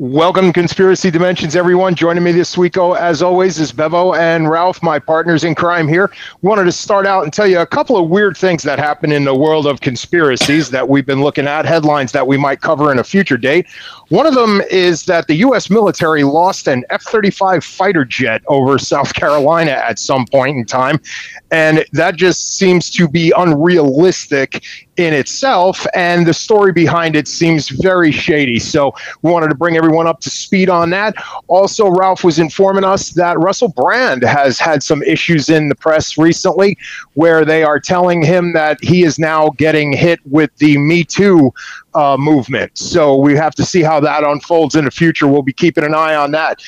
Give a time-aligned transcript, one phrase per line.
[0.00, 1.96] Welcome to Conspiracy Dimensions, everyone.
[1.96, 5.88] Joining me this week, oh, as always, is Bevo and Ralph, my partners in crime
[5.88, 6.12] here.
[6.40, 9.24] Wanted to start out and tell you a couple of weird things that happen in
[9.24, 13.00] the world of conspiracies that we've been looking at, headlines that we might cover in
[13.00, 13.66] a future date.
[14.10, 15.68] One of them is that the U.S.
[15.68, 21.00] military lost an F 35 fighter jet over South Carolina at some point in time.
[21.50, 24.64] And that just seems to be unrealistic
[24.98, 25.86] in itself.
[25.94, 28.58] And the story behind it seems very shady.
[28.58, 28.92] So
[29.22, 31.14] we wanted to bring everyone up to speed on that.
[31.46, 36.18] Also, Ralph was informing us that Russell Brand has had some issues in the press
[36.18, 36.76] recently
[37.14, 41.52] where they are telling him that he is now getting hit with the Me Too
[41.94, 42.76] uh, movement.
[42.76, 45.28] So we have to see how that unfolds in the future.
[45.28, 46.60] We'll be keeping an eye on that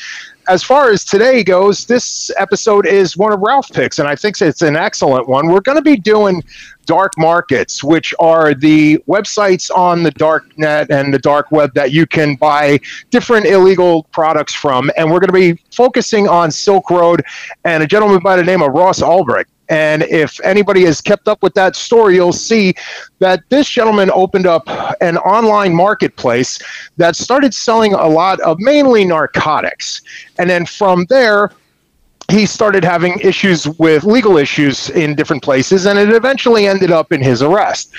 [0.51, 4.43] as far as today goes, this episode is one of Ralph picks, and I think
[4.43, 5.47] it's an excellent one.
[5.47, 6.43] We're going to be doing
[6.87, 11.93] dark markets, which are the websites on the dark net and the dark web that
[11.93, 14.91] you can buy different illegal products from.
[14.97, 17.23] And we're going to be focusing on Silk Road
[17.65, 19.47] and a gentleman by the name of Ross Ulbricht.
[19.71, 22.75] And if anybody has kept up with that story, you'll see
[23.21, 24.65] that this gentleman opened up
[25.01, 26.59] an online marketplace
[26.97, 30.03] that started selling a lot of mainly narcotics.
[30.39, 31.53] And then from there,
[32.31, 37.13] he started having issues with legal issues in different places, and it eventually ended up
[37.13, 37.93] in his arrest.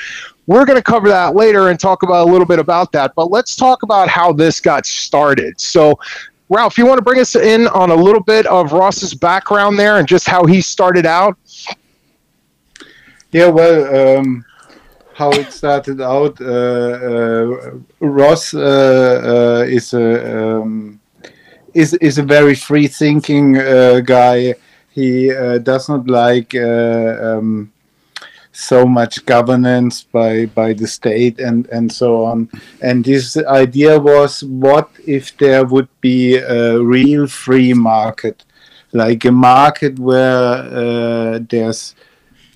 [0.48, 3.30] We're going to cover that later and talk about a little bit about that, but
[3.30, 5.60] let's talk about how this got started.
[5.60, 6.00] So,
[6.52, 10.00] Ralph, you want to bring us in on a little bit of Ross's background there
[10.00, 11.38] and just how he started out?
[13.32, 14.44] Yeah, well, um,
[15.14, 17.72] how it started out, uh, uh,
[18.02, 21.00] Ross uh, uh is a um,
[21.74, 24.56] is is a very free thinking uh, guy.
[24.90, 27.72] He uh, does not like um,
[28.52, 32.50] so much governance by by the state and and so on.
[32.82, 38.44] And his idea was, what if there would be a real free market,
[38.92, 41.96] like a market where there's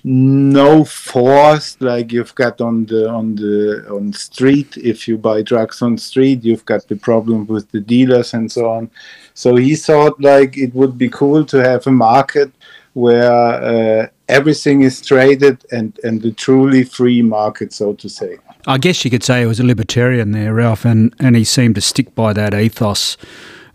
[0.08, 4.76] no force like you've got on the on the on street.
[4.76, 8.70] If you buy drugs on street you've got the problem with the dealers and so
[8.70, 8.88] on.
[9.34, 12.52] So he thought like it would be cool to have a market
[12.92, 18.38] where uh, everything is traded and and the truly free market so to say.
[18.66, 21.74] I guess you could say he was a libertarian there ralph and and he seemed
[21.76, 23.16] to stick by that ethos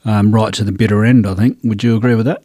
[0.03, 1.57] um, right to the bitter end i think.
[1.63, 2.43] Would you agree with that?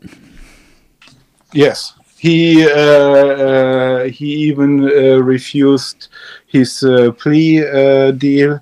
[1.53, 1.95] Yes.
[2.19, 6.09] He uh, uh, he even uh, refused
[6.47, 6.85] his
[7.19, 8.61] plea deal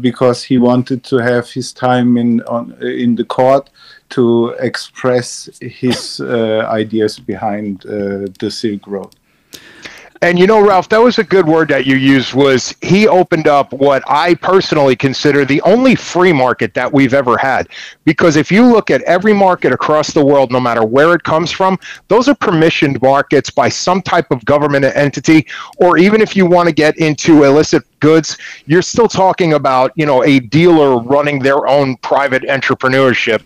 [0.00, 3.70] because he wanted to have his time in on in the court
[4.10, 9.14] to express his uh, ideas behind uh, the Silk Road.
[10.22, 12.34] And you know, Ralph, that was a good word that you used.
[12.34, 17.36] Was he opened up what I personally consider the only free market that we've ever
[17.36, 17.68] had?
[18.04, 21.50] Because if you look at every market across the world, no matter where it comes
[21.50, 21.78] from,
[22.08, 25.46] those are permissioned markets by some type of government entity,
[25.78, 30.06] or even if you want to get into illicit goods, you're still talking about, you
[30.06, 33.42] know, a dealer running their own private entrepreneurship.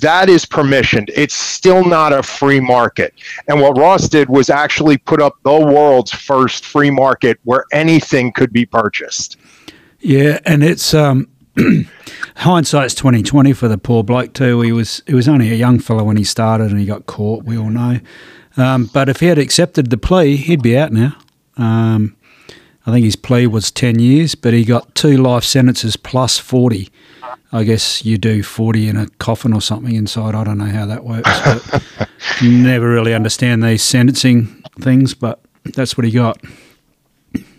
[0.00, 1.10] That is permissioned.
[1.14, 3.14] It's still not a free market.
[3.48, 8.32] And what Ross did was actually put up the world's first free market where anything
[8.32, 9.36] could be purchased.
[10.00, 11.28] Yeah, and it's um
[12.36, 14.60] hindsight's twenty twenty for the poor bloke too.
[14.60, 17.44] He was he was only a young fellow when he started, and he got caught.
[17.44, 18.00] We all know.
[18.56, 21.16] Um, but if he had accepted the plea, he'd be out now.
[21.56, 22.16] Um,
[22.86, 26.90] I think his plea was 10 years, but he got two life sentences plus 40.
[27.52, 30.34] I guess you do 40 in a coffin or something inside.
[30.34, 31.30] I don't know how that works.
[31.44, 32.08] But
[32.42, 36.38] never really understand these sentencing things, but that's what he got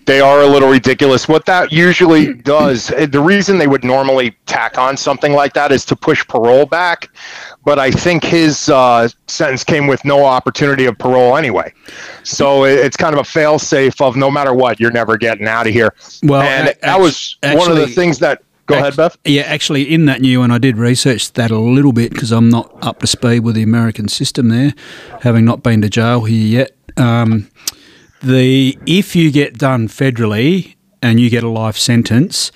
[0.06, 1.28] they are a little ridiculous.
[1.28, 5.72] What that usually does, eh, the reason they would normally tack on something like that
[5.72, 7.10] is to push parole back.
[7.64, 11.74] But I think his uh, sentence came with no opportunity of parole anyway.
[12.24, 15.66] So it's kind of a fail safe of no matter what, you're never getting out
[15.68, 15.94] of here.
[16.24, 18.44] Well, and a- that was actually, one of the things that.
[18.68, 19.16] Go ahead, Beth.
[19.26, 22.50] Yeah, actually, in that new one, I did research that a little bit because I'm
[22.50, 24.74] not up to speed with the American system there,
[25.22, 26.72] having not been to jail here yet.
[26.98, 27.48] Um,
[28.26, 32.52] the if you get done federally and you get a life sentence,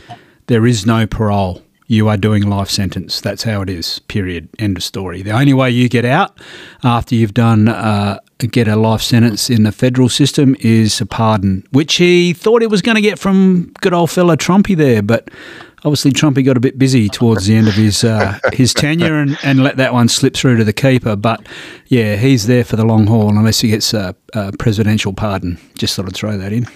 [0.48, 1.64] there is no parole.
[1.88, 3.20] You are doing life sentence.
[3.20, 4.00] That's how it is.
[4.00, 4.50] Period.
[4.60, 5.24] End of story.
[5.24, 6.40] The only way you get out
[6.84, 11.64] after you've done uh, get a life sentence in the federal system is a pardon,
[11.72, 15.30] which he thought he was going to get from good old fellow Trumpy there, but
[15.80, 19.38] obviously Trumpy got a bit busy towards the end of his uh, his tenure and,
[19.44, 21.16] and let that one slip through to the keeper.
[21.16, 21.46] But
[21.88, 25.60] yeah, he's there for the long haul unless he gets a, a presidential pardon.
[25.76, 26.68] Just thought I'd throw that in.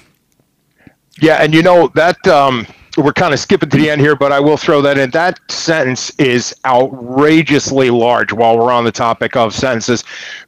[1.21, 2.65] Yeah, and you know that um,
[2.97, 5.09] we're kind of skipping to the end here, but I will throw that in.
[5.11, 10.03] That sentence is outrageously large while we're on the topic of sentences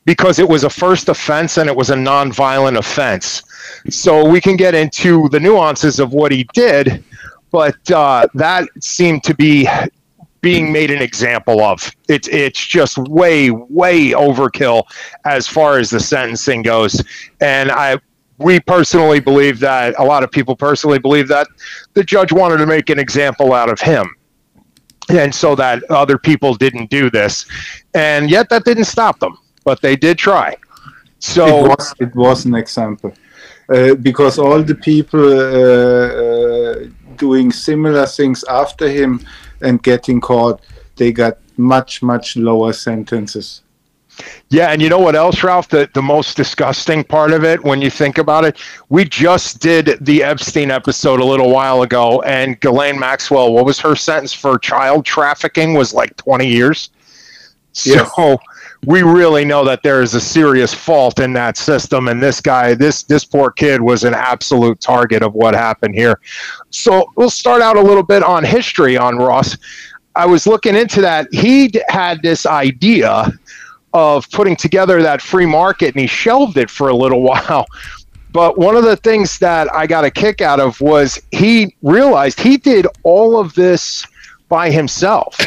[0.06, 3.44] because it was a first offense and it was a nonviolent offense.
[3.90, 7.04] So we can get into the nuances of what he did,
[7.56, 9.68] but uh, that seemed to be
[10.42, 11.92] being made an example of.
[12.10, 14.84] It's it's just way way overkill
[15.24, 17.04] as far as the sentencing goes,
[17.40, 17.98] and I
[18.38, 21.48] we personally believe that a lot of people personally believe that
[21.94, 24.06] the judge wanted to make an example out of him.
[25.08, 27.46] And so that other people didn't do this.
[27.94, 30.56] And yet that didn't stop them but they did try.
[31.20, 33.12] So it was, it was an example.
[33.68, 36.86] Uh, because all the people uh, uh,
[37.18, 39.26] doing similar things after him
[39.62, 40.62] and getting caught
[40.96, 43.62] they got much much lower sentences
[44.50, 45.68] yeah, and you know what else, Ralph?
[45.68, 48.58] The the most disgusting part of it, when you think about it,
[48.90, 53.80] we just did the Epstein episode a little while ago, and Ghislaine Maxwell, what was
[53.80, 55.74] her sentence for child trafficking?
[55.74, 56.90] Was like twenty years.
[57.74, 58.40] So.
[58.86, 62.74] We really know that there is a serious fault in that system, and this guy,
[62.74, 66.20] this this poor kid, was an absolute target of what happened here.
[66.70, 69.58] So we'll start out a little bit on history on Ross.
[70.16, 71.28] I was looking into that.
[71.32, 73.32] He had this idea
[73.94, 77.66] of putting together that free market and he shelved it for a little while.
[78.32, 82.40] But one of the things that I got a kick out of was he realized
[82.40, 84.06] he did all of this
[84.56, 85.38] by himself.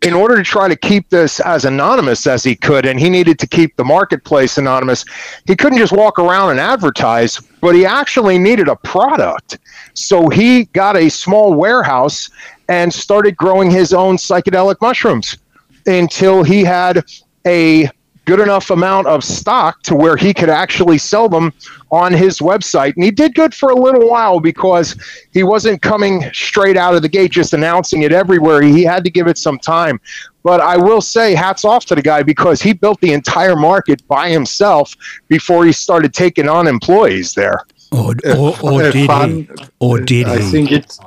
[0.00, 3.38] In order to try to keep this as anonymous as he could and he needed
[3.40, 5.04] to keep the marketplace anonymous
[5.46, 9.58] he couldn't just walk around and advertise but he actually needed a product.
[9.92, 12.30] So he got a small warehouse
[12.70, 15.36] and started growing his own psychedelic mushrooms
[15.84, 17.04] until he had
[17.46, 17.90] a
[18.24, 21.52] good enough amount of stock to where he could actually sell them
[21.90, 22.94] on his website.
[22.94, 24.96] And he did good for a little while because
[25.32, 28.62] he wasn't coming straight out of the gate just announcing it everywhere.
[28.62, 30.00] He had to give it some time.
[30.42, 34.06] But I will say, hats off to the guy because he built the entire market
[34.08, 34.94] by himself
[35.28, 37.64] before he started taking on employees there.
[37.92, 39.48] Or, or, or did he?
[39.78, 40.32] Or did he?
[40.32, 40.50] I he?
[40.50, 40.98] think it's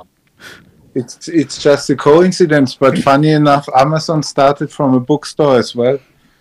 [0.94, 5.98] it's it's just a coincidence, but funny enough, Amazon started from a bookstore as well.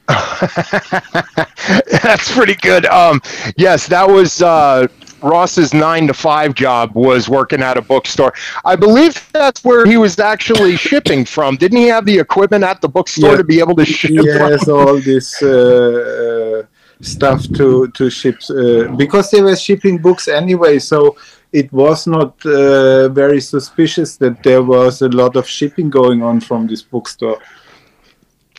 [2.04, 2.86] That's pretty good.
[2.86, 3.22] Um,
[3.58, 4.88] yes, that was uh,
[5.22, 8.34] Ross's nine to five job was working at a bookstore.
[8.64, 11.58] I believe that's where he was actually shipping from.
[11.58, 13.38] Didn't he have the equipment at the bookstore yeah.
[13.38, 14.12] to be able to ship?
[14.14, 14.74] Yes, from?
[14.74, 16.64] all this uh,
[17.02, 20.80] stuff to to ship uh, because they were shipping books anyway.
[20.80, 21.18] So
[21.52, 26.40] it was not uh, very suspicious that there was a lot of shipping going on
[26.42, 27.40] from this bookstore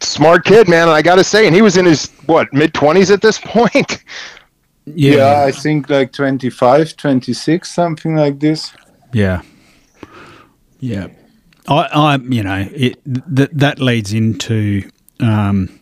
[0.01, 0.89] smart kid, man.
[0.89, 4.05] I got to say, and he was in his what mid twenties at this point.
[4.95, 5.17] Yeah.
[5.17, 8.73] yeah, I think like 25, 26, something like this.
[9.13, 9.43] Yeah,
[10.81, 11.09] yeah.
[11.69, 14.89] I, I, you know, it that that leads into
[15.21, 15.81] um,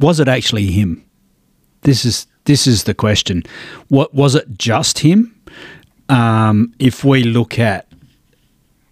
[0.00, 1.04] was it actually him?
[1.82, 3.42] This is this is the question.
[3.88, 4.56] What was it?
[4.56, 5.38] Just him?
[6.08, 7.86] Um, if we look at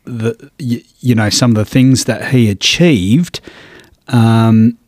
[0.05, 3.41] the, you, you know, some of the things that he achieved
[4.11, 4.79] um,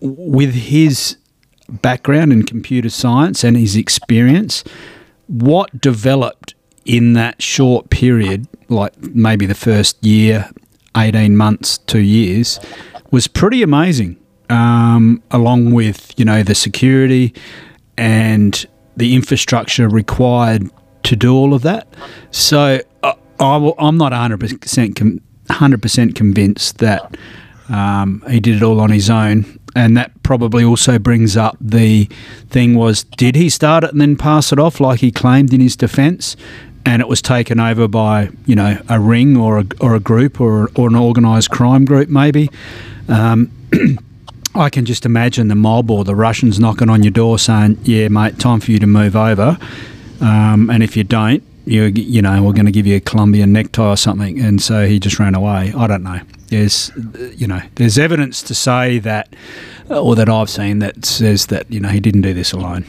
[0.00, 1.16] with his
[1.68, 4.62] background in computer science and his experience,
[5.26, 10.50] what developed in that short period, like maybe the first year,
[10.96, 12.58] 18 months, two years,
[13.10, 14.18] was pretty amazing.
[14.50, 17.32] Um, along with, you know, the security
[17.96, 20.70] and the infrastructure required
[21.04, 21.88] to do all of that.
[22.32, 27.16] So uh, I, am not 100% com- 100% convinced that
[27.72, 32.04] um, he did it all on his own, and that probably also brings up the
[32.50, 35.60] thing: was did he start it and then pass it off like he claimed in
[35.60, 36.36] his defence,
[36.84, 40.40] and it was taken over by you know a ring or a, or a group
[40.40, 42.50] or or an organised crime group maybe.
[43.08, 43.50] Um,
[44.54, 48.08] I can just imagine the mob or the Russians knocking on your door saying, "Yeah,
[48.08, 49.56] mate, time for you to move over,"
[50.20, 53.52] um, and if you don't, you you know we're going to give you a Colombian
[53.52, 55.72] necktie or something, and so he just ran away.
[55.76, 56.20] I don't know.
[56.48, 56.90] There's
[57.36, 59.34] you know there's evidence to say that,
[59.88, 62.84] or that I've seen that says that you know he didn't do this alone.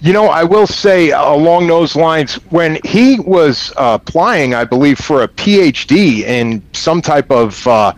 [0.00, 4.98] You know, I will say along those lines, when he was uh, applying, I believe,
[4.98, 7.92] for a PhD in some type of uh,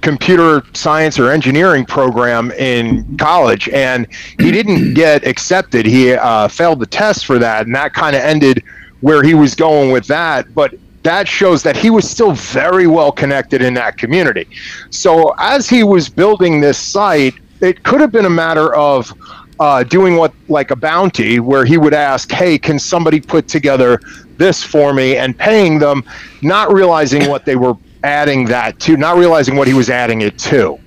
[0.00, 4.06] computer science or engineering program in college, and
[4.38, 5.86] he didn't get accepted.
[5.86, 8.62] He uh, failed the test for that, and that kind of ended
[9.04, 10.54] where he was going with that.
[10.54, 14.48] But that shows that he was still very well connected in that community.
[14.88, 19.12] So as he was building this site, it could have been a matter of
[19.60, 24.00] uh, doing what like a bounty where he would ask, "Hey, can somebody put together
[24.38, 26.02] this for me?" and paying them,
[26.40, 30.38] not realizing what they were adding that to, not realizing what he was adding it
[30.38, 30.78] to.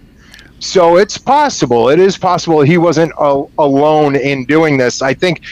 [0.59, 1.89] So it's possible.
[1.89, 5.03] It is possible he wasn't a- alone in doing this.
[5.03, 5.43] I think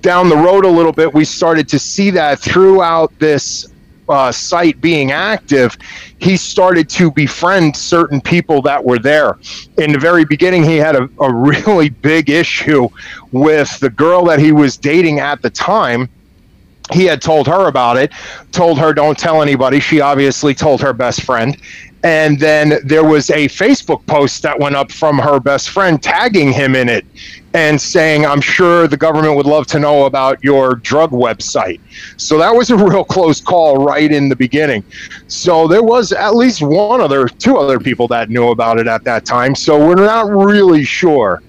[0.00, 3.66] down the road a little bit, we started to see that throughout this
[4.08, 5.76] uh, site being active,
[6.18, 9.38] he started to befriend certain people that were there.
[9.76, 11.32] In the very beginning, he had a, a
[11.66, 12.88] really big issue
[13.32, 16.08] with the girl that he was dating at the time
[16.92, 18.12] he had told her about it,
[18.52, 19.80] told her don't tell anybody.
[19.80, 21.56] She obviously told her best friend.
[22.02, 26.52] And then there was a Facebook post that went up from her best friend tagging
[26.52, 27.04] him in it
[27.54, 31.80] and saying, I'm sure the government would love to know about your drug website.
[32.16, 34.84] So that was a real close call right in the beginning.
[35.28, 39.04] So there was at least one other, two other people that knew about it at
[39.04, 39.54] that time.
[39.54, 41.42] So we're not really sure.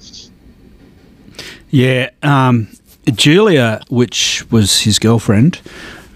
[1.69, 2.69] Yeah, um,
[3.05, 5.61] Julia, which was his girlfriend,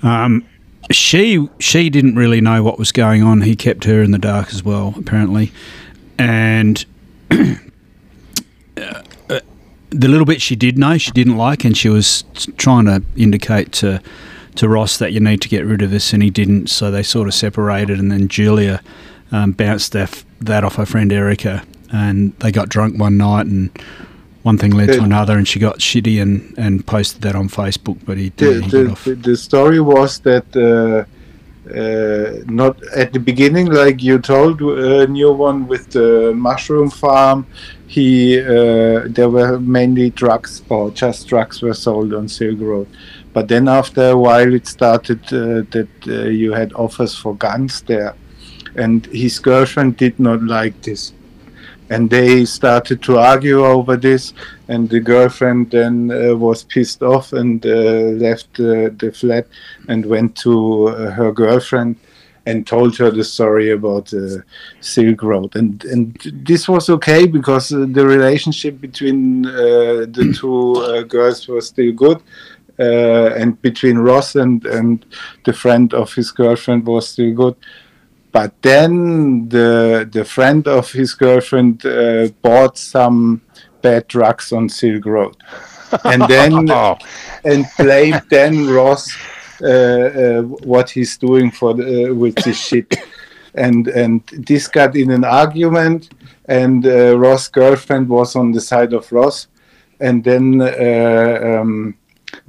[0.02, 0.46] um,
[0.92, 3.42] she she didn't really know what was going on.
[3.42, 5.52] He kept her in the dark as well, apparently,
[6.18, 6.84] and.
[7.32, 9.02] uh,
[9.94, 12.24] the little bit she did know, she didn't like, and she was
[12.58, 14.02] trying to indicate to
[14.56, 16.68] to Ross that you need to get rid of this, and he didn't.
[16.68, 18.82] So they sort of separated, and then Julia
[19.32, 23.70] um, bounced that that off her friend Erica, and they got drunk one night, and
[24.44, 27.98] one thing led to another, and she got shitty and, and posted that on Facebook.
[28.06, 31.06] But he, he the, the, the, story was that uh,
[31.74, 37.48] uh, not at the beginning, like you told, uh, new one with the mushroom farm.
[37.94, 42.88] He uh, there were mainly drugs or just drugs were sold on Silk Road.
[43.34, 47.82] But then after a while, it started uh, that uh, you had offers for guns
[47.84, 48.16] there,
[48.76, 51.14] and his girlfriend did not like this.
[51.92, 54.34] And they started to argue over this.
[54.68, 57.70] And the girlfriend then uh, was pissed off and uh,
[58.26, 59.46] left uh, the flat
[59.88, 61.98] and went to her girlfriend
[62.46, 64.44] and told her the story about the
[64.82, 71.06] Silk Road and and this was okay because uh, the relationship between uh, the two
[71.08, 72.22] girls was still good
[72.80, 75.06] and between Ross and and
[75.46, 77.56] the friend of his girlfriend was still good
[78.34, 83.42] but then the the friend of his girlfriend uh, bought some
[83.82, 85.38] bad drugs on Silk Road,
[86.04, 86.98] and then oh.
[87.46, 92.96] and blamed then Ross uh, uh, what he's doing for the, uh, with this shit,
[93.56, 96.10] and and this got in an argument,
[96.46, 99.48] and uh, Ross' girlfriend was on the side of Ross,
[100.00, 101.96] and then uh, um,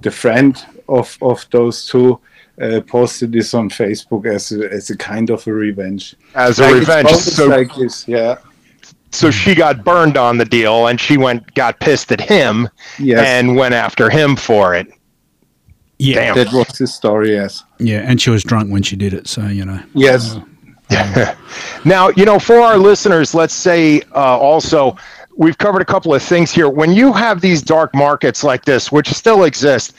[0.01, 2.21] the friend of of those two
[2.61, 6.15] uh, posted this on Facebook as a, as a kind of a revenge.
[6.35, 8.39] As a revenge, so like this, yeah.
[9.11, 12.69] So she got burned on the deal, and she went got pissed at him,
[12.99, 13.25] yes.
[13.25, 14.89] and went after him for it.
[15.99, 16.37] Yeah, Damn.
[16.37, 17.33] that was his story.
[17.33, 17.63] Yes.
[17.79, 19.81] Yeah, and she was drunk when she did it, so you know.
[19.95, 20.37] Yes.
[20.91, 21.35] Uh,
[21.85, 24.97] now, you know, for our listeners, let's say uh, also
[25.37, 26.69] we've covered a couple of things here.
[26.69, 29.95] When you have these dark markets like this, which still exist,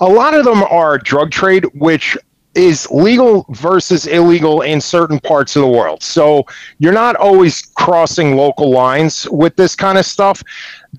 [0.00, 2.16] a lot of them are drug trade, which
[2.54, 6.02] is legal versus illegal in certain parts of the world.
[6.02, 6.44] So
[6.78, 10.42] you're not always crossing local lines with this kind of stuff.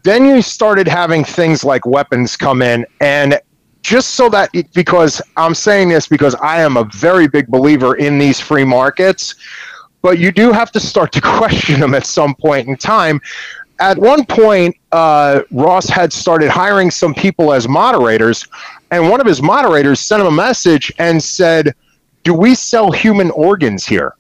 [0.04, 3.40] Then you started having things like weapons come in and
[3.86, 8.18] just so that because I'm saying this because I am a very big believer in
[8.18, 9.36] these free markets,
[10.02, 13.22] but you do have to start to question them at some point in time
[13.80, 18.48] at one point, uh, Ross had started hiring some people as moderators,
[18.92, 21.76] and one of his moderators sent him a message and said,
[22.24, 24.16] Do we sell human organs here?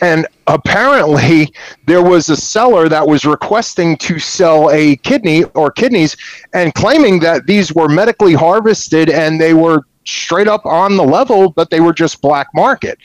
[0.00, 1.52] And apparently,
[1.86, 6.16] there was a seller that was requesting to sell a kidney or kidneys
[6.52, 11.50] and claiming that these were medically harvested and they were straight up on the level,
[11.50, 12.98] but they were just black market.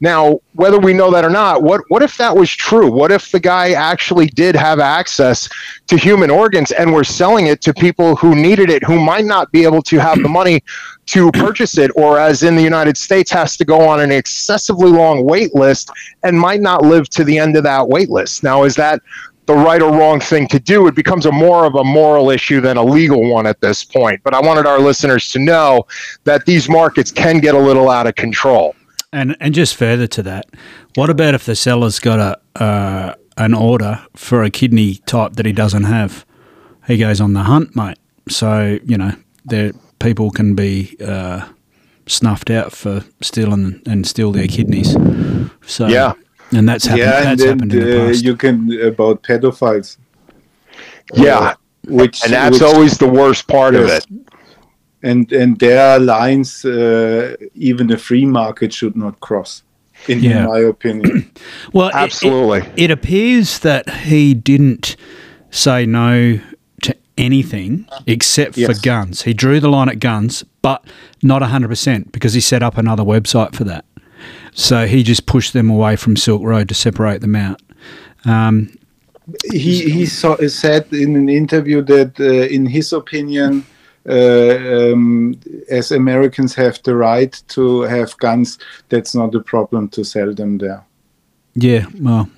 [0.00, 2.90] Now, whether we know that or not, what what if that was true?
[2.90, 5.48] What if the guy actually did have access
[5.86, 9.50] to human organs and were selling it to people who needed it, who might not
[9.52, 10.62] be able to have the money
[11.06, 14.90] to purchase it, or as in the United States, has to go on an excessively
[14.90, 15.90] long wait list
[16.24, 18.42] and might not live to the end of that wait list.
[18.42, 19.00] Now, is that
[19.46, 20.86] the right or wrong thing to do.
[20.86, 24.20] It becomes a more of a moral issue than a legal one at this point.
[24.22, 25.86] But I wanted our listeners to know
[26.24, 28.74] that these markets can get a little out of control.
[29.12, 30.46] And and just further to that,
[30.94, 35.46] what about if the seller's got a uh, an order for a kidney type that
[35.46, 36.26] he doesn't have?
[36.86, 37.98] He goes on the hunt, mate.
[38.28, 39.12] So you know,
[39.44, 40.96] there people can be.
[41.00, 41.46] Uh,
[42.06, 44.92] snuffed out for stealing and steal their kidneys.
[45.66, 46.12] So yeah,
[46.52, 47.00] and that's happened.
[47.00, 48.24] Yeah, that's and then, happened in the uh, past.
[48.24, 49.96] you can about pedophiles.
[51.14, 51.54] Yeah.
[51.86, 53.82] which and that's which, always the worst part yes.
[53.82, 54.32] of it.
[55.02, 59.62] And and there are lines uh, even the free market should not cross.
[60.08, 60.46] In, yeah.
[60.46, 61.32] my opinion.
[61.72, 62.58] well, absolutely.
[62.58, 64.94] It, it, it appears that he didn't
[65.50, 66.38] say no
[66.82, 68.68] to anything except yes.
[68.68, 69.22] for guns.
[69.22, 70.84] He drew the line at guns, but
[71.22, 73.84] not 100% because he set up another website for that.
[74.52, 77.60] So he just pushed them away from Silk Road to separate them out.
[78.24, 78.76] Um,
[79.52, 83.66] he he saw, said in an interview that, uh, in his opinion,
[84.08, 88.58] uh, um, as Americans have the right to have guns,
[88.88, 90.84] that's not a problem to sell them there.
[91.54, 92.30] Yeah, well,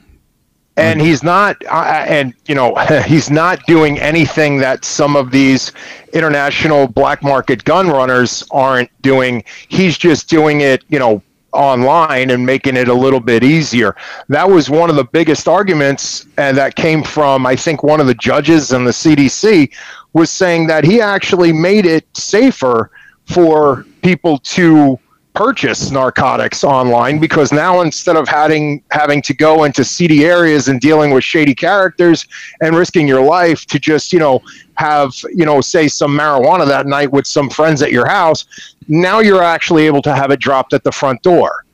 [0.78, 2.74] and he's not uh, and you know
[3.06, 5.72] he's not doing anything that some of these
[6.12, 12.44] international black market gun runners aren't doing he's just doing it you know online and
[12.44, 13.96] making it a little bit easier.
[14.28, 18.06] That was one of the biggest arguments and that came from i think one of
[18.06, 19.70] the judges in the cdc
[20.12, 22.90] was saying that he actually made it safer
[23.24, 24.98] for people to
[25.38, 30.80] purchase narcotics online because now instead of having having to go into seedy areas and
[30.80, 32.26] dealing with shady characters
[32.60, 34.42] and risking your life to just you know
[34.74, 38.46] have you know say some marijuana that night with some friends at your house
[38.88, 41.64] now you're actually able to have it dropped at the front door.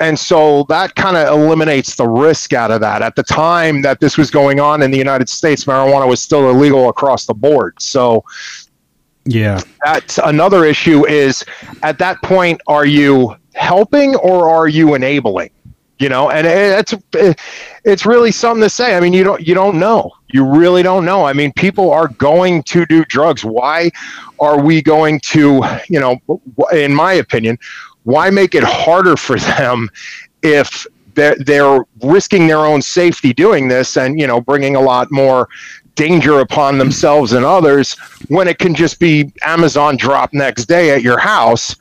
[0.00, 3.02] And so that kind of eliminates the risk out of that.
[3.02, 6.48] At the time that this was going on in the united states marijuana was still
[6.48, 7.74] illegal across the board.
[7.78, 8.24] So
[9.24, 9.60] yeah.
[9.84, 11.44] That's another issue is
[11.82, 15.50] at that point, are you helping or are you enabling?
[15.98, 16.94] You know, and it's
[17.84, 18.96] it's really something to say.
[18.96, 20.10] I mean, you don't you don't know.
[20.32, 21.24] You really don't know.
[21.24, 23.44] I mean, people are going to do drugs.
[23.44, 23.92] Why
[24.40, 26.16] are we going to, you know,
[26.72, 27.56] in my opinion,
[28.02, 29.90] why make it harder for them
[30.42, 35.08] if they're, they're risking their own safety doing this and you know bringing a lot
[35.10, 35.48] more
[35.94, 37.94] danger upon themselves and others
[38.28, 41.76] when it can just be Amazon drop next day at your house.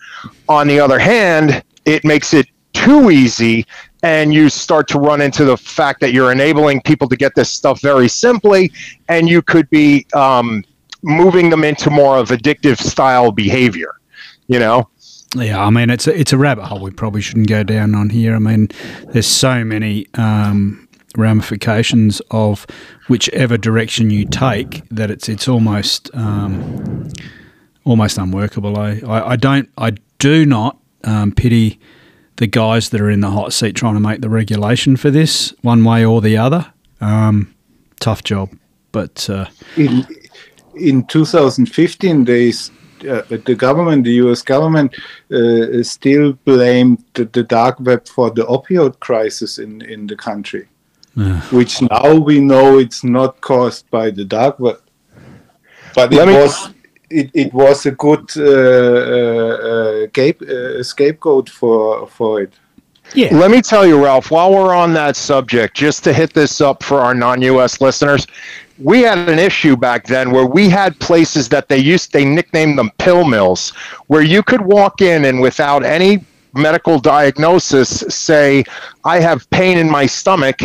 [0.49, 3.65] On the other hand, it makes it too easy
[4.03, 7.49] and you start to run into the fact that you're enabling people to get this
[7.49, 8.71] stuff very simply
[9.09, 10.63] and you could be um,
[11.03, 13.99] moving them into more of addictive style behavior
[14.47, 14.87] you know
[15.35, 18.09] yeah, I mean it's a, it's a rabbit hole we probably shouldn't go down on
[18.09, 18.35] here.
[18.35, 18.67] I mean,
[19.07, 20.80] there's so many um,
[21.17, 22.65] ramifications of
[23.07, 27.09] whichever direction you take that it's it's almost um,
[27.83, 28.77] almost unworkable.
[28.77, 31.79] I, I, I, don't I do not um, pity
[32.37, 35.53] the guys that are in the hot seat trying to make the regulation for this
[35.61, 36.71] one way or the other.
[36.99, 37.53] Um,
[37.99, 38.51] tough job,
[38.91, 39.45] but uh,
[39.77, 40.05] in
[40.75, 42.53] in 2015 they.
[43.01, 44.43] Uh, the government, the U.S.
[44.43, 44.95] government,
[45.33, 50.67] uh, still blamed the, the dark web for the opioid crisis in, in the country
[51.51, 54.81] which now we know it's not caused by the dark web.
[55.93, 56.69] But it was
[57.09, 62.53] it, it was a good uh, uh, gape, uh, scapegoat for for it.
[63.13, 63.35] Yeah.
[63.35, 66.81] Let me tell you, Ralph, while we're on that subject, just to hit this up
[66.81, 68.25] for our non US listeners,
[68.77, 72.79] we had an issue back then where we had places that they used, they nicknamed
[72.79, 73.71] them pill mills,
[74.07, 78.63] where you could walk in and without any medical diagnosis say,
[79.03, 80.59] I have pain in my stomach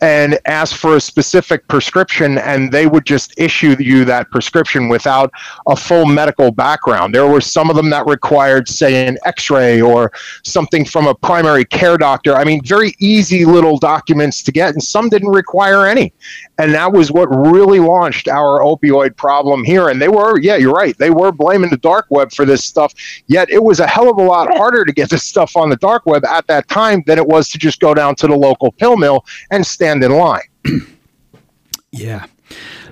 [0.00, 5.30] and ask for a specific prescription and they would just issue you that prescription without
[5.66, 7.14] a full medical background.
[7.14, 11.64] There were some of them that required say an x-ray or something from a primary
[11.64, 12.34] care doctor.
[12.34, 16.12] I mean very easy little documents to get and some didn't require any
[16.60, 20.72] and that was what really launched our opioid problem here and they were yeah you're
[20.72, 22.92] right they were blaming the dark web for this stuff
[23.26, 25.76] yet it was a hell of a lot harder to get this stuff on the
[25.76, 28.72] dark web at that time than it was to just go down to the local
[28.72, 30.42] pill mill and stand in line.
[31.92, 32.26] yeah.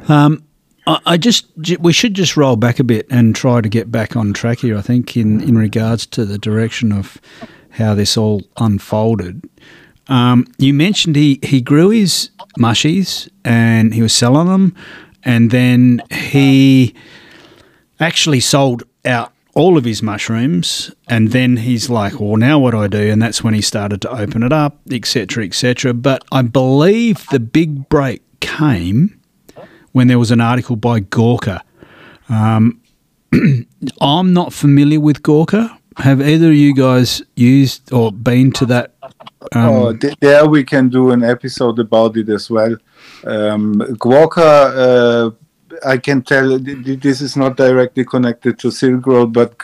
[0.09, 0.45] Um,
[0.87, 1.47] I, just
[1.81, 4.79] we should just roll back a bit and try to get back on track here.
[4.79, 7.19] I think in in regards to the direction of
[7.71, 9.47] how this all unfolded.
[10.09, 14.75] Um, you mentioned he he grew his mushies and he was selling them,
[15.23, 16.95] and then he
[18.01, 22.79] actually sold out all of his mushrooms, and then he's like, "Well, now what do
[22.79, 25.93] I do?" And that's when he started to open it up, etc., etc.
[25.95, 29.19] But I believe the big break came
[29.93, 31.61] when there was an article by Gawker.
[32.29, 32.81] Um,
[34.01, 35.78] I'm not familiar with Gawker.
[35.99, 38.93] Have either of you guys used or been to that?
[39.53, 42.77] Um, oh, there we can do an episode about it as well.
[43.25, 45.31] Um, uh,
[45.85, 49.57] I can tell this is not directly connected to Silk Road, but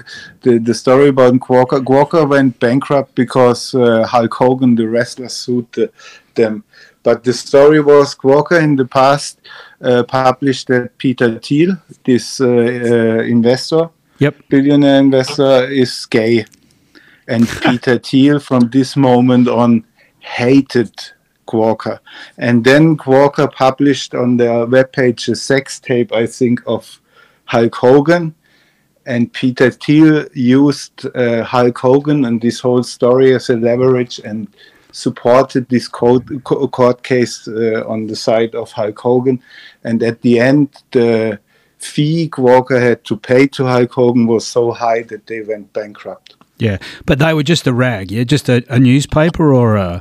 [0.43, 5.71] the, the story about Gawker, Gawker went bankrupt because uh, Hulk Hogan, the wrestler, sued
[5.73, 5.91] the,
[6.35, 6.65] them.
[7.05, 9.41] But the story was Gawker in the past
[9.81, 14.37] uh, published that Peter Thiel, this uh, uh, investor, Yep.
[14.49, 16.47] billionaire investor, is gay.
[17.27, 19.85] And Peter Thiel, from this moment on,
[20.21, 20.93] hated
[21.47, 21.99] Gawker.
[22.39, 27.01] And then Gawker published on their webpage a sex tape, I think, of
[27.47, 28.35] Hulk Hogan.
[29.07, 34.49] And Peter Thiel used uh, Hulk Hogan and this whole story as a leverage and
[34.93, 39.43] supported this court, court case uh, on the side of Hulk Hogan.
[39.83, 41.39] And at the end, the
[41.85, 46.37] fee Gawker had to pay to Hulk Hogan was so high that they went bankrupt.
[46.59, 50.01] Yeah, but they were just a rag, yeah, just a, a newspaper or a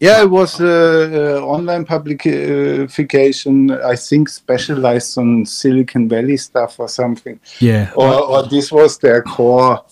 [0.00, 6.88] Yeah, it was uh, uh, online publication, I think specialized on Silicon Valley stuff or
[6.88, 7.40] something.
[7.60, 7.92] yeah.
[7.94, 9.84] Or, or this was their core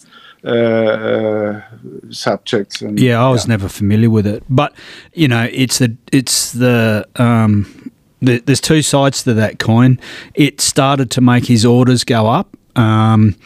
[0.44, 1.62] uh, uh,
[2.10, 2.82] subjects.
[2.82, 4.74] And, Yeah, I was never familiar with it, but
[5.12, 7.81] you know, it's the it's the um, the,
[8.22, 9.98] there's two sides to that coin.
[10.34, 12.56] It started to make his orders go up.
[12.76, 13.36] Um,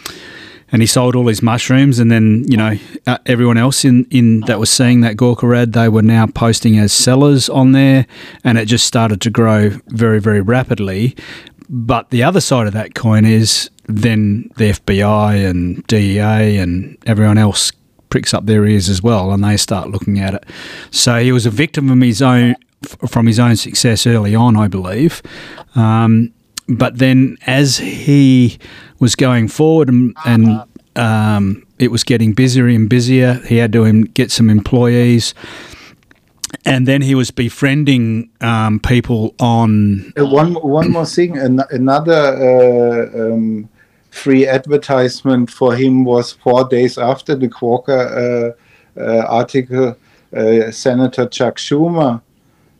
[0.73, 4.41] and he sold all his mushrooms, and then you know uh, everyone else in, in
[4.41, 8.07] that was seeing that Gawker ad, they were now posting as sellers on there,
[8.43, 11.17] and it just started to grow very very rapidly.
[11.69, 17.39] But the other side of that coin is then the FBI and DEA and everyone
[17.39, 17.73] else
[18.11, 20.45] pricks up their ears as well, and they start looking at it.
[20.91, 24.57] So he was a victim of his own f- from his own success early on,
[24.57, 25.23] I believe.
[25.75, 26.33] Um,
[26.69, 28.59] but then as he
[28.99, 30.63] was going forward and, and
[30.97, 35.35] um, it was getting busier and busier, he had to get some employees.
[36.65, 40.13] And then he was befriending um, people on.
[40.19, 43.69] Uh, one one more thing, an- another uh, um,
[44.11, 48.55] free advertisement for him was four days after the Gawker
[48.97, 49.97] uh, uh, article.
[50.37, 52.21] Uh, Senator Chuck Schumer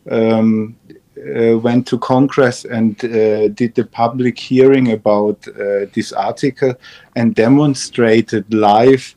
[0.09, 0.75] um,
[1.17, 6.73] uh, went to Congress and uh, did the public hearing about uh, this article
[7.15, 9.15] and demonstrated live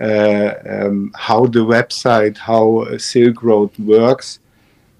[0.00, 4.40] uh, um, how the website, how Silk Road works,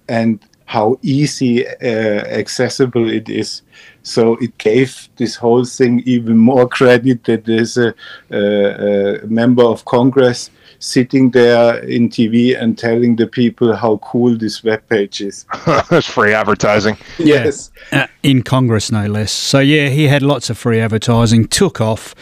[0.09, 3.63] and how easy uh, accessible it is.
[4.03, 7.95] So it gave this whole thing even more credit that there's a,
[8.31, 10.51] a, a member of Congress
[10.85, 15.47] sitting there in TV and telling the people how cool this webpage is.
[15.91, 16.97] That's free advertising.
[17.19, 17.71] Yes.
[17.93, 19.33] uh, in Congress, no less.
[19.33, 21.49] So yeah, he had lots of free advertising.
[21.49, 22.15] Took off,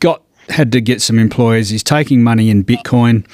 [0.00, 1.68] got had to get some employees.
[1.68, 3.26] He's taking money in Bitcoin.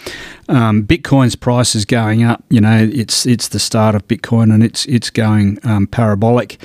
[0.48, 2.42] Um, Bitcoin's price is going up.
[2.50, 6.60] You know, it's it's the start of Bitcoin, and it's it's going um, parabolic.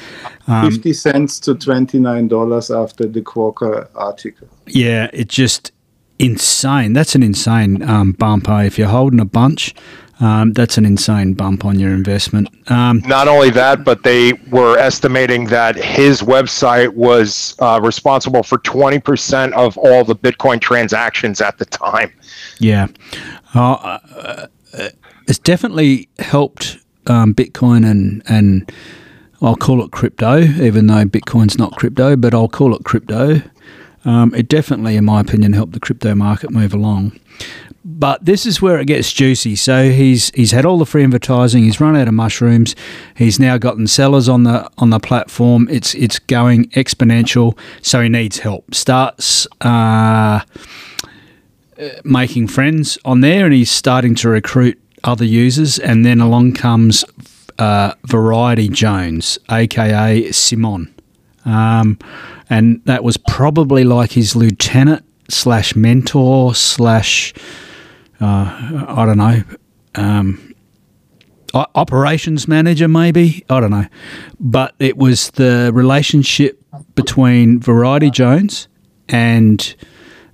[0.47, 4.47] Um, 50 cents to $29 after the Gawker article.
[4.65, 5.71] yeah, it just
[6.19, 6.93] insane.
[6.93, 8.47] That's an insane um, bump.
[8.49, 8.63] Eh?
[8.63, 9.73] If you're holding a bunch,
[10.19, 12.49] um, that's an insane bump on your investment.
[12.69, 18.57] Um, Not only that, but they were estimating that his website was uh, responsible for
[18.59, 22.11] 20% of all the Bitcoin transactions at the time.
[22.59, 22.87] Yeah,
[23.55, 24.47] uh, uh,
[25.27, 28.69] it's definitely helped um, Bitcoin and and
[29.41, 33.41] I'll call it crypto, even though Bitcoin's not crypto, but I'll call it crypto.
[34.09, 37.19] Um, it definitely, in my opinion, helped the crypto market move along.
[37.85, 39.55] But this is where it gets juicy.
[39.55, 41.63] So he's he's had all the free advertising.
[41.63, 42.75] He's run out of mushrooms.
[43.15, 45.67] He's now gotten sellers on the on the platform.
[45.69, 47.55] It's it's going exponential.
[47.83, 48.73] So he needs help.
[48.73, 49.47] Starts.
[49.61, 50.41] Uh,
[52.03, 57.05] making friends on there and he's starting to recruit other users and then along comes
[57.57, 60.93] uh, Variety Jones aka Simon
[61.45, 61.97] um,
[62.49, 67.33] and that was probably like his lieutenant slash mentor slash
[68.19, 69.43] uh, I don't know
[69.95, 70.55] um,
[71.53, 73.87] operations manager maybe I don't know
[74.39, 76.59] but it was the relationship
[76.95, 78.67] between Variety Jones
[79.07, 79.75] and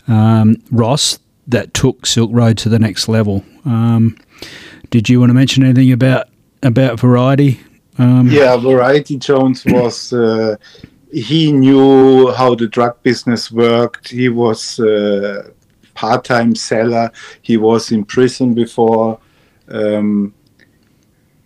[0.07, 3.43] um, Ross that took Silk Road to the next level.
[3.65, 4.17] Um,
[4.89, 6.27] did you want to mention anything about
[6.63, 7.59] about Variety?
[7.97, 10.11] Um, Yeah, Variety Jones was.
[10.11, 10.57] Uh,
[11.15, 14.09] he knew how the drug business worked.
[14.09, 15.51] He was a
[15.93, 17.09] part-time seller.
[17.41, 19.17] He was in prison before.
[19.69, 20.33] Um,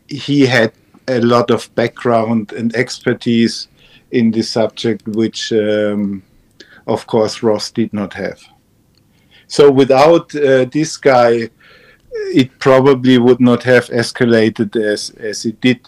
[0.07, 0.73] he had
[1.07, 3.67] a lot of background and expertise
[4.09, 6.23] in this subject, which, um,
[6.87, 8.41] of course, Ross did not have.
[9.45, 11.49] So without uh, this guy,
[12.11, 15.87] it probably would not have escalated as as it did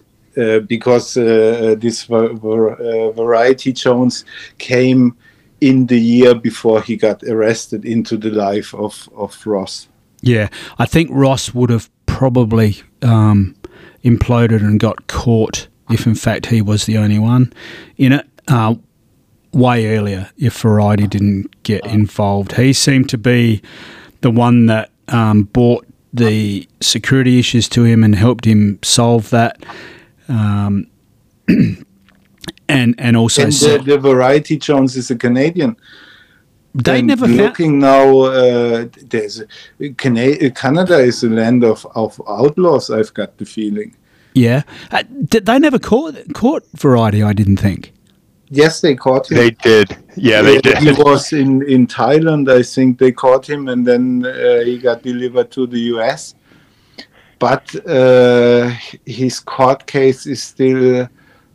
[0.67, 4.26] because uh, this var- var- uh, variety Jones
[4.58, 5.15] came
[5.60, 9.88] in the year before he got arrested into the life of of Ross.
[10.22, 13.56] yeah, I think Ross would have probably um,
[14.04, 17.54] imploded and got caught, if in fact he was the only one
[17.98, 18.76] in it, uh,
[19.54, 22.54] way earlier if Variety didn't get involved.
[22.54, 23.62] He seemed to be
[24.22, 29.63] the one that um, brought the security issues to him and helped him solve that.
[30.32, 30.88] Um,
[32.70, 35.76] and and also And the, the Variety Jones is a Canadian.
[36.74, 37.38] they And never found.
[37.38, 38.20] looking now.
[38.20, 39.44] Uh, there's
[39.98, 42.89] Cana- Canada is a land of, of outlaws.
[42.89, 43.96] I've got the feeling.
[44.34, 47.22] Yeah, uh, did they never caught caught Variety?
[47.22, 47.91] I didn't think.
[48.54, 49.38] Yes, they caught him.
[49.38, 49.98] They did.
[50.15, 54.26] Yeah, they Uh, He was in, in Thailand, I think they caught him, and then
[54.26, 56.36] uh, he got delivered to the US.
[57.41, 58.69] But uh,
[59.04, 61.10] his court case is still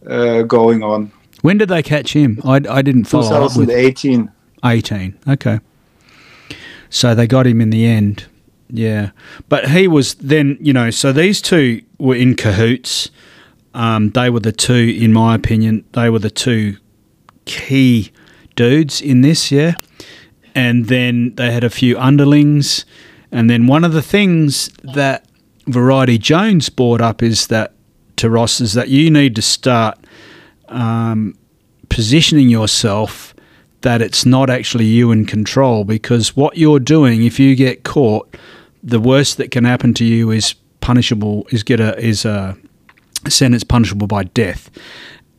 [0.04, 1.12] uh, going on.
[1.42, 2.40] When did they catch him?
[2.44, 4.28] I, I didn't follow up with 2018.
[4.64, 5.18] 18.
[5.28, 5.60] Okay.
[6.90, 8.26] So they got him in the end.
[8.68, 9.10] Yeah.
[9.48, 13.12] But he was then, you know, so these two were in cahoots.
[13.72, 16.78] Um, they were the two, in my opinion, they were the two
[17.44, 18.10] key
[18.56, 19.74] dudes in this, yeah.
[20.52, 22.84] And then they had a few underlings.
[23.30, 25.25] And then one of the things that
[25.66, 27.72] Variety Jones brought up is that
[28.16, 29.98] to Ross is that you need to start
[30.68, 31.34] um,
[31.88, 33.34] positioning yourself
[33.82, 38.36] that it's not actually you in control because what you're doing if you get caught
[38.82, 42.56] the worst that can happen to you is punishable is get a is a
[43.28, 44.70] sentence punishable by death.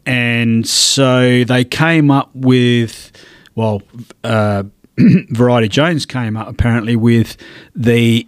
[0.06, 3.12] And so they came up with
[3.56, 3.82] well
[4.24, 4.63] uh,
[5.30, 7.38] variety jones came up apparently with
[7.76, 8.28] the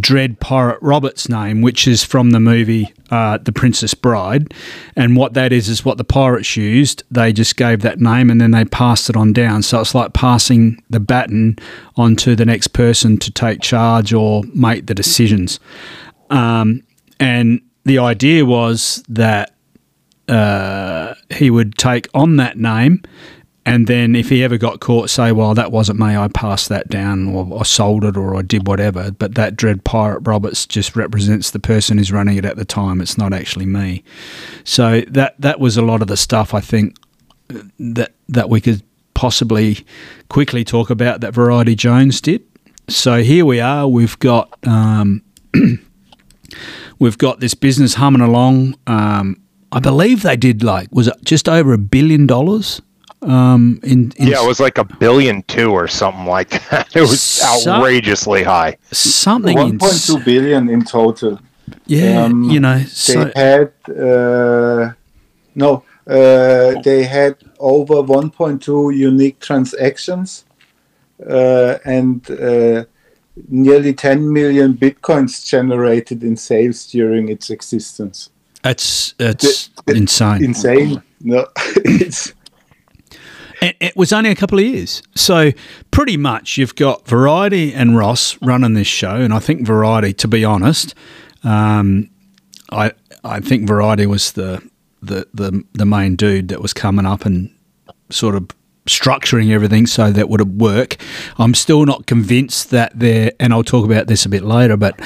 [0.00, 4.54] Dread Pirate Roberts name, which is from the movie uh, The Princess Bride.
[4.96, 7.02] And what that is, is what the pirates used.
[7.10, 9.62] They just gave that name and then they passed it on down.
[9.62, 11.56] So it's like passing the baton
[11.96, 15.60] onto the next person to take charge or make the decisions.
[16.30, 16.82] Um,
[17.20, 19.54] and the idea was that
[20.28, 23.02] uh, he would take on that name
[23.64, 26.88] and then if he ever got caught, say, well, that wasn't me, I passed that
[26.88, 29.12] down, or I sold it, or I did whatever.
[29.12, 33.00] But that Dread Pirate Roberts just represents the person who's running it at the time.
[33.00, 34.02] It's not actually me.
[34.64, 36.96] So that that was a lot of the stuff I think
[37.78, 38.82] that that we could
[39.14, 39.86] possibly
[40.28, 42.42] quickly talk about that Variety Jones did.
[42.88, 43.86] So here we are.
[43.86, 45.22] We've got um,
[46.98, 48.76] we've got this business humming along.
[48.88, 52.82] Um, I believe they did like was it just over a billion dollars
[53.22, 56.94] um, in, in Yeah, it was like a billion two or something like that.
[56.94, 58.76] It was So- outrageously high.
[58.92, 61.38] something 1.2 billion in total.
[61.86, 64.92] yeah, um, you know, They had uh,
[65.54, 70.44] no, uh, they had over 1.2 unique transactions
[71.28, 72.84] uh, and uh,
[73.48, 78.30] nearly 10 million bitcoins generated in sales during its existence.
[78.62, 80.44] that's that's the- insane.
[80.44, 81.02] Insane.
[81.20, 81.46] No,
[81.84, 82.32] it's
[83.62, 85.02] It, it was only a couple of years.
[85.14, 85.52] So
[85.92, 90.28] pretty much you've got Variety and Ross running this show, and I think Variety, to
[90.28, 90.94] be honest,
[91.44, 92.10] um,
[92.70, 92.92] I
[93.24, 94.68] I think Variety was the,
[95.00, 97.54] the the the main dude that was coming up and
[98.10, 98.48] sort of
[98.86, 100.96] structuring everything so that would work.
[101.38, 105.00] I'm still not convinced that they're, and I'll talk about this a bit later, but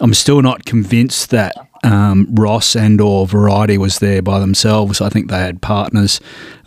[0.00, 5.00] I'm still not convinced that um, Ross and or Variety was there by themselves.
[5.00, 6.20] I think they had partners,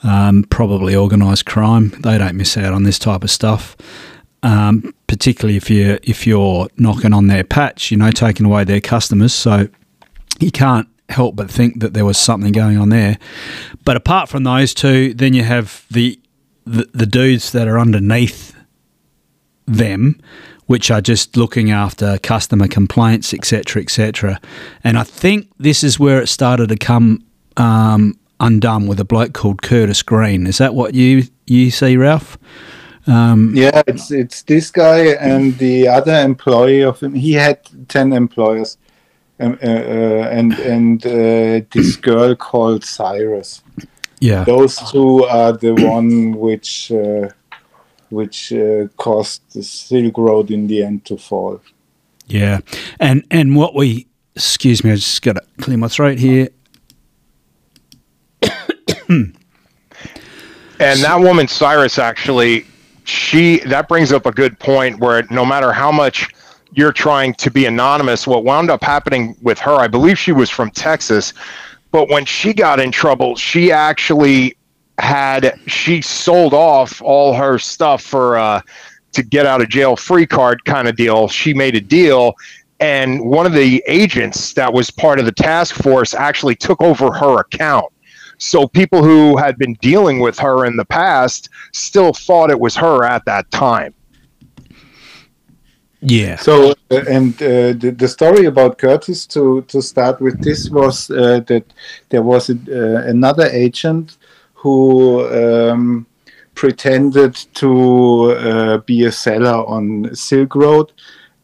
[0.04, 1.90] um, probably organised crime.
[2.02, 3.76] They don't miss out on this type of stuff.
[4.44, 8.82] Um, particularly if you if you're knocking on their patch, you know, taking away their
[8.82, 9.34] customers.
[9.34, 9.68] So
[10.40, 13.18] you can't help but think that there was something going on there.
[13.86, 16.20] But apart from those two, then you have the
[16.66, 18.56] the, the dudes that are underneath
[19.68, 20.20] them,
[20.68, 24.40] which are just looking after customer complaints, etc., etc.
[24.84, 27.24] And I think this is where it started to come
[27.58, 30.48] um, undone with a bloke called Curtis Green.
[30.48, 32.38] Is that what you you see, Ralph?
[33.08, 37.14] Um, yeah, it's it's this guy and the other employee of him.
[37.14, 38.78] He had 10 employers.
[39.38, 43.62] Um, uh, uh, and and uh, this girl called Cyrus.
[44.22, 44.46] yeah.
[44.46, 47.28] those two are the one which uh,
[48.10, 51.62] which uh, caused the Silk Road in the end to fall.
[52.28, 52.60] Yeah,
[53.00, 56.50] and and what we excuse me, I just got to clear my throat here.
[60.80, 62.66] And that woman, Cyrus, actually,
[63.06, 66.28] she that brings up a good point where no matter how much
[66.74, 70.50] you're trying to be anonymous, what wound up happening with her, I believe she was
[70.50, 71.34] from Texas,
[71.92, 74.58] but when she got in trouble, she actually
[74.98, 78.62] had she sold off all her stuff for uh
[79.12, 81.28] to get out of jail free card kind of deal.
[81.28, 82.36] She made a deal
[82.80, 87.12] and one of the agents that was part of the task force actually took over
[87.12, 87.92] her account.
[88.38, 92.76] So people who had been dealing with her in the past still thought it was
[92.76, 93.94] her at that time.
[96.02, 96.36] Yeah.
[96.36, 101.10] So, uh, and uh, the, the story about Curtis, to, to start with this, was
[101.10, 101.66] uh, that
[102.10, 104.18] there was a, uh, another agent
[104.66, 106.08] who um,
[106.56, 110.92] pretended to uh, be a seller on Silk Road,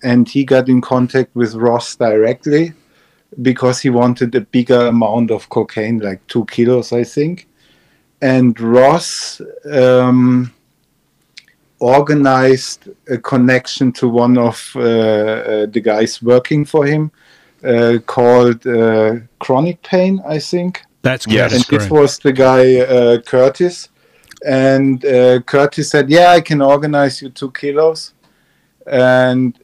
[0.01, 2.73] and he got in contact with Ross directly
[3.43, 7.47] because he wanted a bigger amount of cocaine, like two kilos, I think.
[8.23, 9.39] And Ross.
[9.71, 10.51] Um,
[11.79, 17.11] organized a connection to one of uh, uh, the guys working for him
[17.63, 20.83] uh, called uh, Chronic Pain, I think.
[21.01, 21.53] That's Yes.
[21.53, 21.83] and correct.
[21.83, 23.89] this was the guy uh, Curtis.
[24.45, 28.13] And uh, Curtis said, "Yeah, I can organize you two kilos."
[28.87, 29.57] And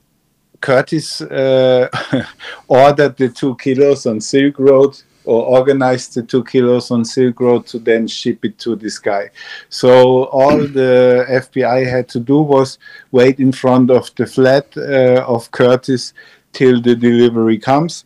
[0.61, 1.87] Curtis uh,
[2.67, 7.65] ordered the two kilos on Silk Road or organized the two kilos on Silk Road
[7.67, 9.29] to then ship it to this guy.
[9.69, 12.77] So all the FBI had to do was
[13.11, 16.13] wait in front of the flat uh, of Curtis
[16.53, 18.05] till the delivery comes.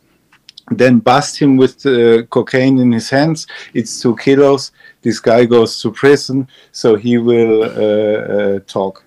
[0.70, 3.46] Then bust him with uh, cocaine in his hands.
[3.74, 4.70] It's two kilos.
[5.02, 9.04] This guy goes to prison, so he will uh, uh, talk.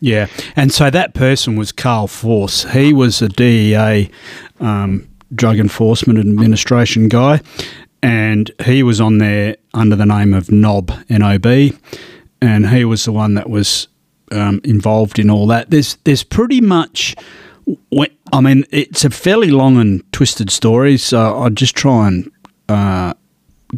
[0.00, 0.26] Yeah,
[0.56, 2.64] and so that person was Carl Force.
[2.72, 4.10] He was a DEA
[4.60, 7.40] um, Drug Enforcement Administration guy,
[8.02, 11.46] and he was on there under the name of NOB,
[12.40, 13.88] and he was the one that was
[14.32, 15.70] um, involved in all that.
[15.70, 17.14] There's there's pretty much.
[17.90, 22.30] when- I mean, it's a fairly long and twisted story, so I'll just try and
[22.68, 23.12] uh,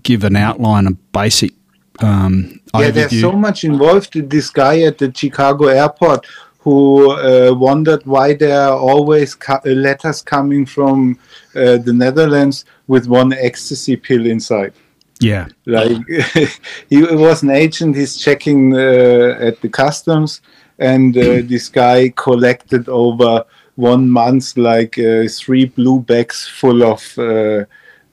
[0.03, 1.53] give an outline, a basic
[2.01, 4.15] um, Yeah, there's so much involved.
[4.31, 6.27] This guy at the Chicago airport
[6.59, 11.19] who uh, wondered why there are always co- uh, letters coming from
[11.55, 14.73] uh, the Netherlands with one ecstasy pill inside.
[15.21, 15.99] yeah, Like
[16.89, 17.97] he was an agent.
[17.97, 20.41] He's checking uh, at the customs,
[20.79, 23.45] and uh, this guy collected over
[23.77, 27.65] one month like uh, three blue bags full of uh,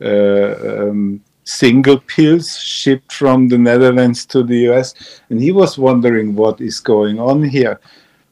[0.01, 6.35] uh, um, single pills shipped from the Netherlands to the US, and he was wondering
[6.35, 7.79] what is going on here.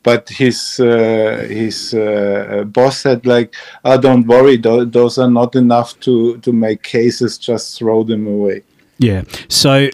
[0.01, 5.55] But his uh, his uh, boss said like, "Oh, don't worry, tho- those are not
[5.55, 7.37] enough to to make cases.
[7.37, 8.63] Just throw them away."
[8.97, 9.23] Yeah.
[9.49, 9.89] So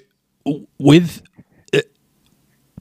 [0.78, 1.22] with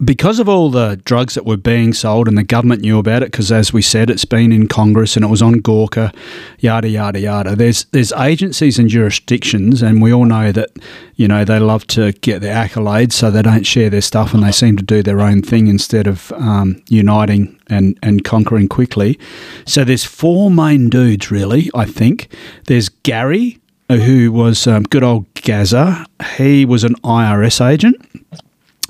[0.04, 3.30] because of all the drugs that were being sold and the government knew about it
[3.30, 6.14] because as we said it's been in Congress and it was on Gawker
[6.58, 7.56] yada yada yada.
[7.56, 10.70] There's there's agencies and jurisdictions and we all know that
[11.16, 14.42] you know they love to get their accolades so they don't share their stuff and
[14.42, 19.18] they seem to do their own thing instead of um, uniting and and conquering quickly.
[19.66, 22.28] So there's four main dudes really I think.
[22.66, 26.06] There's Gary who was um, good old Gaza.
[26.36, 27.96] He was an IRS agent,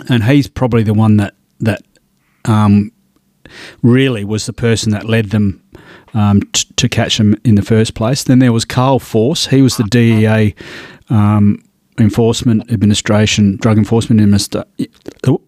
[0.09, 1.83] and he's probably the one that that
[2.45, 2.93] um,
[3.83, 5.63] really was the person that led them
[6.15, 8.25] um, t- to catch him in the first place.
[8.25, 9.47] Then there was Carl Force.
[9.47, 10.55] He was the DEA
[11.09, 11.63] um,
[11.99, 14.21] enforcement administration, drug enforcement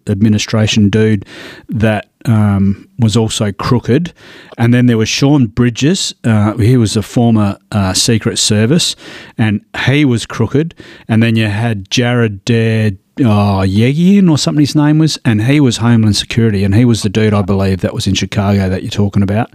[0.07, 1.25] administration dude
[1.69, 4.13] that um, was also crooked.
[4.57, 6.13] And then there was Shaun Bridges.
[6.23, 8.95] Uh, he was a former uh, Secret Service,
[9.37, 10.75] and he was crooked.
[11.07, 12.91] And then you had Jared Dare.
[13.19, 17.01] Oh, Yegian or something his name was, and he was Homeland Security, and he was
[17.01, 19.51] the dude I believe that was in Chicago that you're talking about,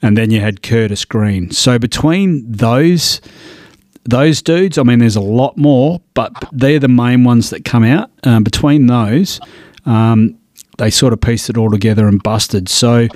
[0.00, 1.50] and then you had Curtis Green.
[1.50, 3.20] So between those
[4.04, 7.84] those dudes, I mean, there's a lot more, but they're the main ones that come
[7.84, 8.10] out.
[8.24, 9.40] Um, between those,
[9.84, 10.38] um,
[10.78, 12.68] they sort of pieced it all together and busted.
[12.68, 13.08] So,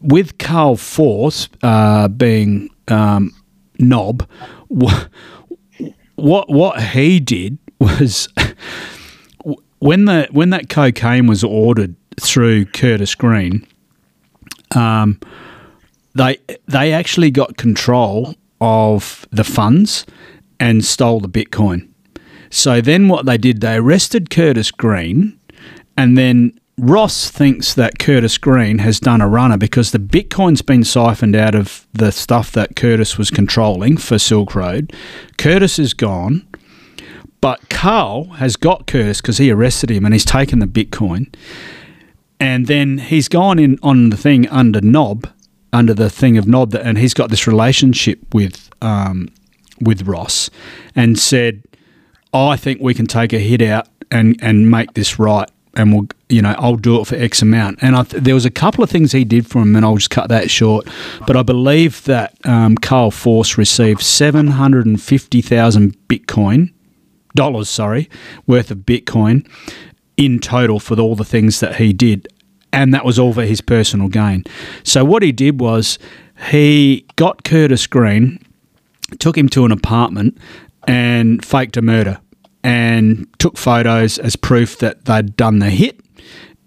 [0.00, 3.32] with Carl Force uh, being um,
[3.78, 4.26] nob,
[4.68, 5.04] wh-
[6.16, 8.28] what what he did was
[9.78, 13.66] when the when that cocaine was ordered through Curtis Green,
[14.74, 15.20] um,
[16.14, 20.06] they they actually got control of the funds
[20.58, 21.88] and stole the Bitcoin.
[22.50, 25.38] So then what they did, they arrested Curtis Green,
[25.96, 30.82] and then Ross thinks that Curtis Green has done a runner because the Bitcoin's been
[30.82, 34.92] siphoned out of the stuff that Curtis was controlling for Silk Road.
[35.36, 36.46] Curtis is gone,
[37.44, 41.30] but Carl has got Curtis because he arrested him and he's taken the Bitcoin.
[42.40, 45.28] And then he's gone in on the thing under Nob,
[45.70, 49.28] under the thing of Nob, and he's got this relationship with um,
[49.78, 50.48] with Ross,
[50.96, 51.62] and said,
[52.32, 56.06] "I think we can take a hit out and and make this right and we'll,
[56.30, 57.80] you know, I'll do it for X amount.
[57.82, 59.96] And I th- there was a couple of things he did for him, and I'll
[59.96, 60.88] just cut that short.
[61.26, 66.73] But I believe that um, Carl Force received seven hundred and fifty thousand Bitcoin
[67.34, 68.08] dollars, sorry,
[68.46, 69.46] worth of Bitcoin
[70.16, 72.28] in total for all the things that he did,
[72.72, 74.44] and that was all for his personal gain.
[74.82, 75.98] So what he did was
[76.48, 78.38] he got Curtis Green,
[79.18, 80.38] took him to an apartment,
[80.86, 82.20] and faked a murder
[82.62, 86.00] and took photos as proof that they'd done the hit.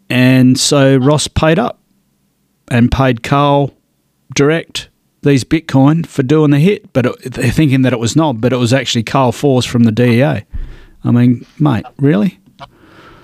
[0.09, 1.79] And so Ross paid up
[2.69, 3.73] and paid Carl
[4.35, 4.89] direct
[5.27, 8.53] these Bitcoin for doing the hit, but it, they're thinking that it was not, but
[8.53, 10.45] it was actually Carl Force from the DEA.
[11.03, 12.39] I mean, mate, really?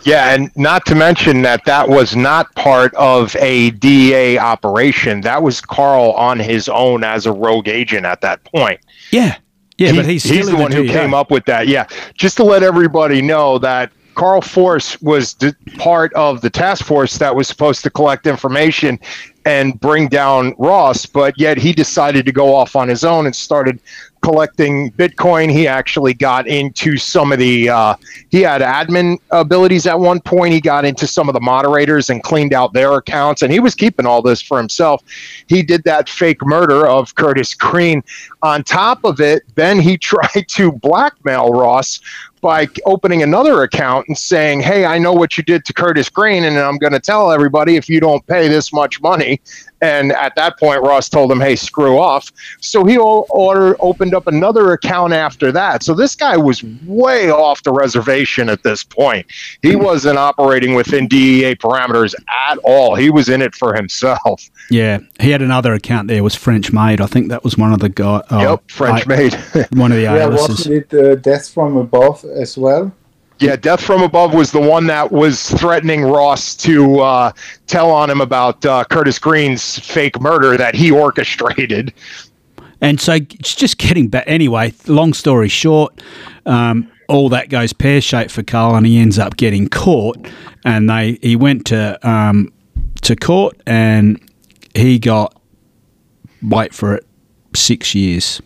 [0.04, 5.22] Yeah, and not to mention that that was not part of a DEA operation.
[5.22, 8.80] That was Carl on his own as a rogue agent at that point.
[9.12, 9.38] Yeah.
[9.78, 11.68] Yeah, he, but he's, he's the one the who came up with that.
[11.68, 15.36] Yeah, just to let everybody know that Carl Force was
[15.78, 19.00] part of the task force that was supposed to collect information
[19.46, 23.36] and bring down Ross, but yet he decided to go off on his own and
[23.36, 23.80] started
[24.22, 25.52] collecting Bitcoin.
[25.52, 27.96] He actually got into some of the, uh,
[28.30, 30.54] he had admin abilities at one point.
[30.54, 33.76] He got into some of the moderators and cleaned out their accounts, and he was
[33.76, 35.04] keeping all this for himself.
[35.48, 38.02] He did that fake murder of Curtis Green.
[38.42, 42.00] On top of it, then he tried to blackmail Ross
[42.44, 46.44] by opening another account and saying, Hey, I know what you did to Curtis Green,
[46.44, 49.42] and I'm going to tell everybody if you don't pay this much money.
[49.84, 52.32] And at that point, Ross told him, "Hey, screw off."
[52.62, 55.84] So he order opened up another account after that.
[55.84, 59.26] So this guy was way off the reservation at this point.
[59.62, 62.16] He wasn't operating within DEA parameters
[62.50, 62.96] at all.
[62.96, 64.50] He was in it for himself.
[64.70, 66.24] Yeah, he had another account there.
[66.24, 67.02] Was French Maid?
[67.02, 68.24] I think that was one of the guys.
[68.32, 69.34] Oh, yep, French I, Maid.
[69.74, 72.94] one of the yeah, wasn't it uh, Death from Above as well?
[73.40, 77.32] Yeah, Death from Above was the one that was threatening Ross to uh,
[77.68, 81.94] tell on him about uh, Curtis Green's fake murder that he orchestrated.
[82.80, 84.26] And so, it's just getting back.
[84.28, 86.02] Anyway, long story short,
[86.46, 90.18] um, all that goes pear shaped for Carl, and he ends up getting caught.
[90.66, 92.52] And they he went to um,
[93.02, 94.20] to court, and
[94.76, 95.40] he got
[96.42, 97.06] wait for it
[97.56, 98.42] six years.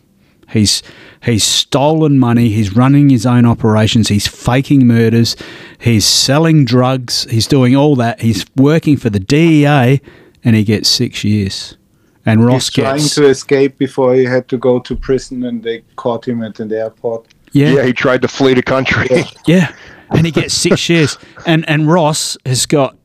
[0.50, 0.82] He's
[1.24, 2.50] he's stolen money.
[2.50, 4.08] He's running his own operations.
[4.08, 5.36] He's faking murders.
[5.80, 7.26] He's selling drugs.
[7.30, 8.22] He's doing all that.
[8.22, 10.02] He's working for the DEA,
[10.44, 11.78] and he gets six years.
[12.26, 15.64] And Ross he's trying gets, to escape before he had to go to prison, and
[15.64, 17.28] they caught him at the airport.
[17.52, 19.08] Yeah, yeah, he tried to flee the country.
[19.10, 19.76] Yeah, yeah.
[20.12, 21.18] and he gets six years.
[21.46, 22.98] And and Ross has got,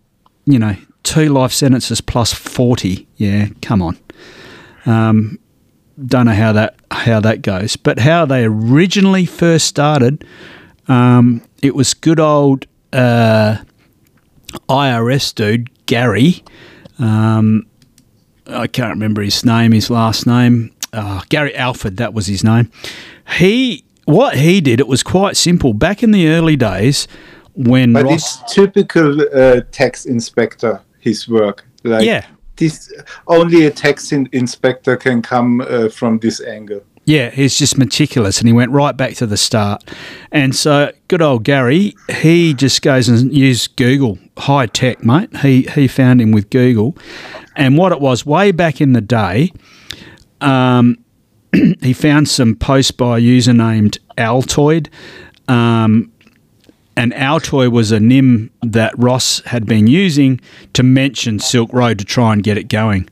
[0.45, 3.09] you know, two life sentences plus forty.
[3.17, 3.99] Yeah, come on.
[4.87, 5.39] Um,
[6.07, 10.25] don't know how that how that goes, but how they originally first started,
[10.89, 13.59] um, it was good old uh,
[14.69, 16.43] IRS dude Gary.
[16.99, 17.67] Um,
[18.47, 20.75] I can't remember his name, his last name.
[20.93, 22.71] Uh, Gary Alford, that was his name.
[23.39, 25.73] He what he did, it was quite simple.
[25.73, 27.09] Back in the early days,
[27.55, 31.65] when but Ross, it's typical uh, tax inspector his work.
[31.85, 32.27] Like, yeah,
[32.57, 32.93] this
[33.27, 36.83] only a tax in, inspector can come uh, from this angle.
[37.05, 39.83] Yeah, he's just meticulous, and he went right back to the start.
[40.31, 45.37] And so, good old Gary, he just goes and used Google, high tech, mate.
[45.39, 46.97] He he found him with Google,
[47.57, 49.51] and what it was way back in the day,
[50.41, 50.97] um,
[51.83, 54.89] he found some posts by a user named Altoid.
[55.49, 56.12] Um,
[56.97, 60.41] and Altoid was a nym that Ross had been using
[60.75, 63.09] to mention Silk Road to try and get it going.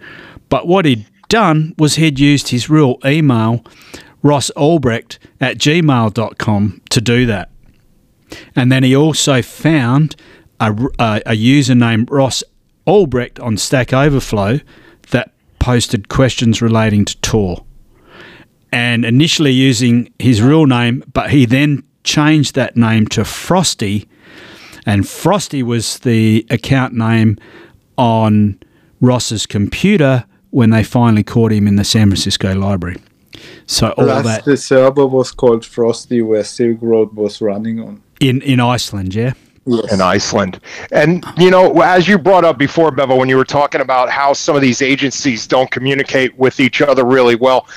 [0.49, 3.65] But what he'd done was he'd used his real email,
[4.23, 7.51] Ross Ulbricht at gmail.com, to do that.
[8.55, 10.15] And then he also found
[10.61, 12.45] a, a, a user named Ross
[12.87, 14.61] Ulbricht on Stack Overflow
[15.11, 17.65] that posted questions relating to Tor.
[18.73, 24.09] And initially using his real name, but he then changed that name to Frosty,
[24.87, 27.39] and Frosty was the account name
[27.97, 28.59] on
[29.01, 32.97] Ross's computer when they finally caught him in the San Francisco library.
[33.67, 38.03] So all Plus that the server was called Frosty, where Silk Road was running on
[38.21, 39.33] in in Iceland, yeah.
[39.67, 39.93] Yes.
[39.93, 40.61] in Iceland.
[40.91, 44.33] And you know, as you brought up before, Bevo, when you were talking about how
[44.33, 47.69] some of these agencies don't communicate with each other really well,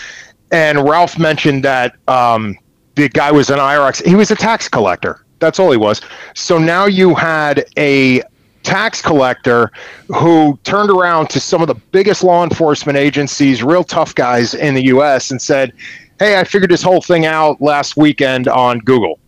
[0.52, 2.58] and Ralph mentioned that um,
[2.96, 4.06] the guy was an IRS.
[4.06, 5.26] He was a tax collector.
[5.39, 6.02] That's all he was.
[6.36, 8.22] So now you had a
[8.64, 9.72] tax collector
[10.08, 14.74] who turned around to some of the biggest law enforcement agencies, real tough guys in
[14.74, 15.74] the US, and said,
[16.20, 19.20] Hey, I figured this whole thing out last weekend on Google.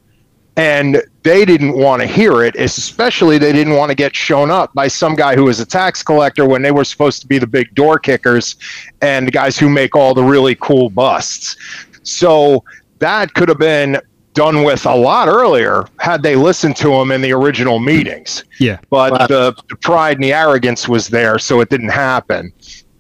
[0.55, 4.73] And they didn't want to hear it, especially they didn't want to get shown up
[4.73, 7.47] by some guy who was a tax collector when they were supposed to be the
[7.47, 8.55] big door kickers
[9.01, 11.57] and the guys who make all the really cool busts.
[12.03, 12.63] So
[12.99, 13.99] that could have been
[14.35, 18.43] done with a lot earlier had they listened to him in the original meetings.
[18.59, 18.79] Yeah.
[18.89, 19.27] But wow.
[19.27, 22.53] the, the, pride and the arrogance was there, so it didn't happen.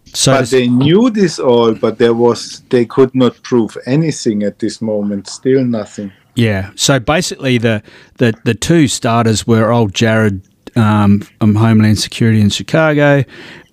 [0.05, 4.59] So but they knew this all, but there was they could not prove anything at
[4.59, 5.27] this moment.
[5.27, 6.11] Still nothing.
[6.35, 6.71] Yeah.
[6.75, 7.83] So basically, the
[8.15, 10.41] the, the two starters were old Jared
[10.77, 13.25] um, from Homeland Security in Chicago,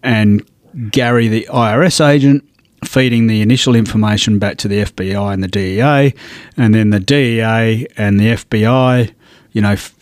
[0.03, 0.45] and
[0.91, 2.45] Gary, the IRS agent,
[2.85, 6.15] feeding the initial information back to the FBI and the DEA,
[6.57, 9.15] and then the DEA and the FBI,
[9.53, 9.95] you know, f-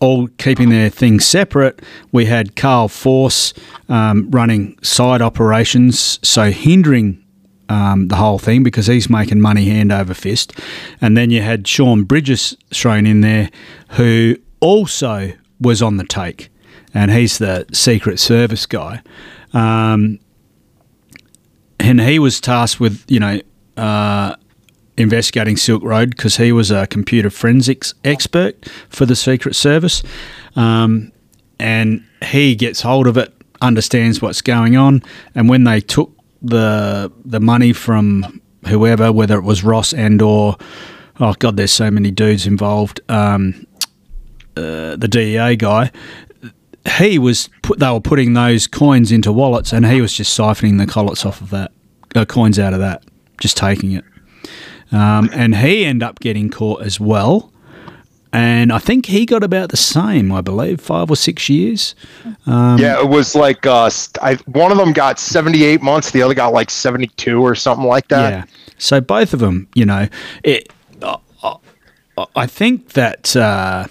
[0.00, 1.80] all keeping their things separate.
[2.12, 3.54] We had Carl Force
[3.88, 7.24] um, running side operations, so hindering
[7.68, 10.52] um, the whole thing because he's making money hand over fist.
[11.00, 13.50] And then you had Shaun Bridges thrown in there,
[13.90, 16.50] who also was on the take,
[16.92, 19.02] and he's the Secret Service guy.
[19.52, 20.18] Um,
[21.80, 23.40] and he was tasked with you know
[23.76, 24.36] uh,
[24.96, 30.02] investigating Silk Road because he was a computer forensics expert for the Secret Service,
[30.56, 31.12] um,
[31.58, 35.02] and he gets hold of it, understands what's going on,
[35.34, 36.10] and when they took
[36.42, 40.56] the the money from whoever, whether it was Ross and or
[41.20, 43.00] oh god, there's so many dudes involved.
[43.08, 43.66] Um,
[44.56, 45.90] uh, the DEA guy,
[46.86, 50.78] he was put, they were putting those coins into wallets, and he was just siphoning
[50.78, 51.72] the collets off of that,
[52.14, 53.04] uh, coins out of that,
[53.40, 54.04] just taking it.
[54.92, 57.50] Um, and he ended up getting caught as well.
[58.32, 61.94] And I think he got about the same, I believe, five or six years.
[62.46, 63.88] Um, yeah, it was like uh,
[64.22, 68.08] I, one of them got 78 months, the other got like 72 or something like
[68.08, 68.30] that.
[68.30, 68.44] Yeah.
[68.76, 70.08] So both of them, you know,
[70.42, 70.68] it.
[71.00, 71.18] Uh,
[72.36, 73.86] I think that uh,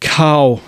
[0.00, 0.60] Carl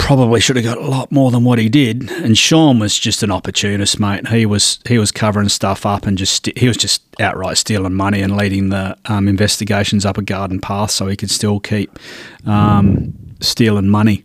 [0.00, 2.10] probably should have got a lot more than what he did.
[2.10, 4.26] And Shaun was just an opportunist, mate.
[4.28, 8.22] He was he was covering stuff up and just he was just outright stealing money
[8.22, 11.98] and leading the um, investigations up a garden path so he could still keep
[12.46, 14.24] um, stealing money.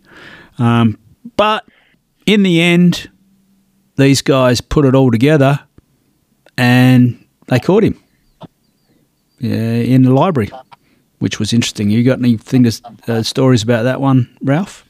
[0.58, 0.98] Um,
[1.36, 1.64] but
[2.24, 3.10] in the end,
[3.96, 5.60] these guys put it all together
[6.56, 8.02] and they caught him
[9.38, 10.50] yeah, in the library,
[11.18, 11.90] which was interesting.
[11.90, 14.85] You got anything to, uh, stories about that one, Ralph?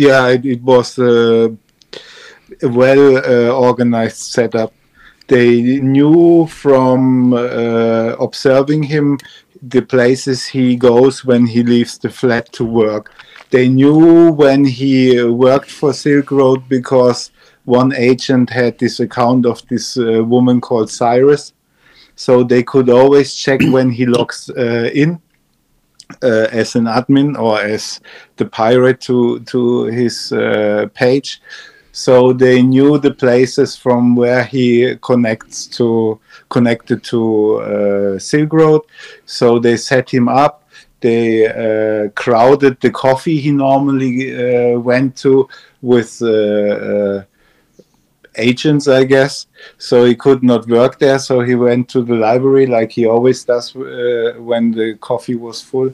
[0.00, 1.54] Yeah, it, it was a
[2.62, 4.72] well uh, organized setup.
[5.28, 9.18] They knew from uh, observing him
[9.60, 13.12] the places he goes when he leaves the flat to work.
[13.50, 17.30] They knew when he worked for Silk Road because
[17.66, 21.52] one agent had this account of this uh, woman called Cirrus.
[22.16, 25.20] So they could always check when he logs uh, in
[26.22, 28.00] uh, as an admin or as
[28.36, 31.40] the pirate to to his uh, page.
[31.92, 38.82] So they knew the places from where he connects to connected to uh, Silk Road.
[39.26, 40.68] So they set him up.
[41.00, 45.48] They uh, crowded the coffee he normally uh, went to
[45.82, 47.24] with uh,
[48.36, 49.46] agents, I guess.
[49.78, 51.18] So he could not work there.
[51.18, 55.60] So he went to the library like he always does uh, when the coffee was
[55.60, 55.92] full.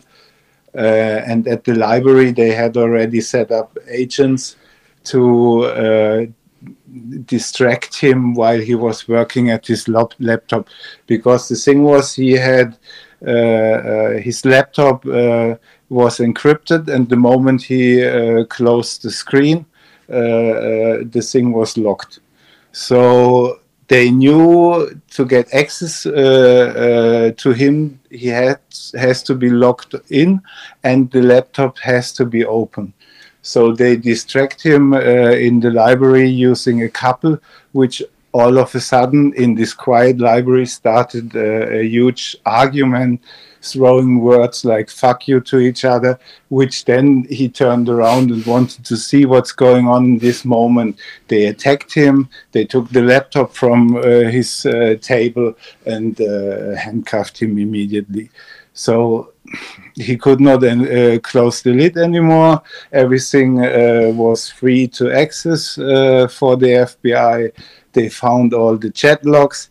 [0.74, 4.56] Uh, and at the library, they had already set up agents
[5.04, 6.26] to uh,
[7.24, 10.68] distract him while he was working at his laptop.
[11.06, 12.76] Because the thing was, he had
[13.26, 15.54] uh, uh, his laptop uh,
[15.88, 19.64] was encrypted, and the moment he closed the screen,
[20.08, 22.20] the thing was locked.
[22.76, 28.60] So they knew to get access uh, uh, to him, he had,
[28.94, 30.42] has to be locked in
[30.84, 32.92] and the laptop has to be open.
[33.40, 37.38] So they distract him uh, in the library using a couple,
[37.72, 38.02] which
[38.32, 43.22] all of a sudden in this quiet library started a huge argument
[43.72, 48.84] throwing words like fuck you to each other, which then he turned around and wanted
[48.84, 50.98] to see what's going on in this moment.
[51.28, 55.54] They attacked him, they took the laptop from uh, his uh, table
[55.84, 58.30] and uh, handcuffed him immediately.
[58.72, 59.32] So
[59.94, 62.62] he could not uh, close the lid anymore.
[62.92, 67.52] Everything uh, was free to access uh, for the FBI.
[67.92, 69.70] They found all the chat logs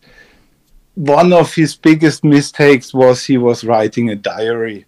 [0.96, 4.86] one of his biggest mistakes was he was writing a diary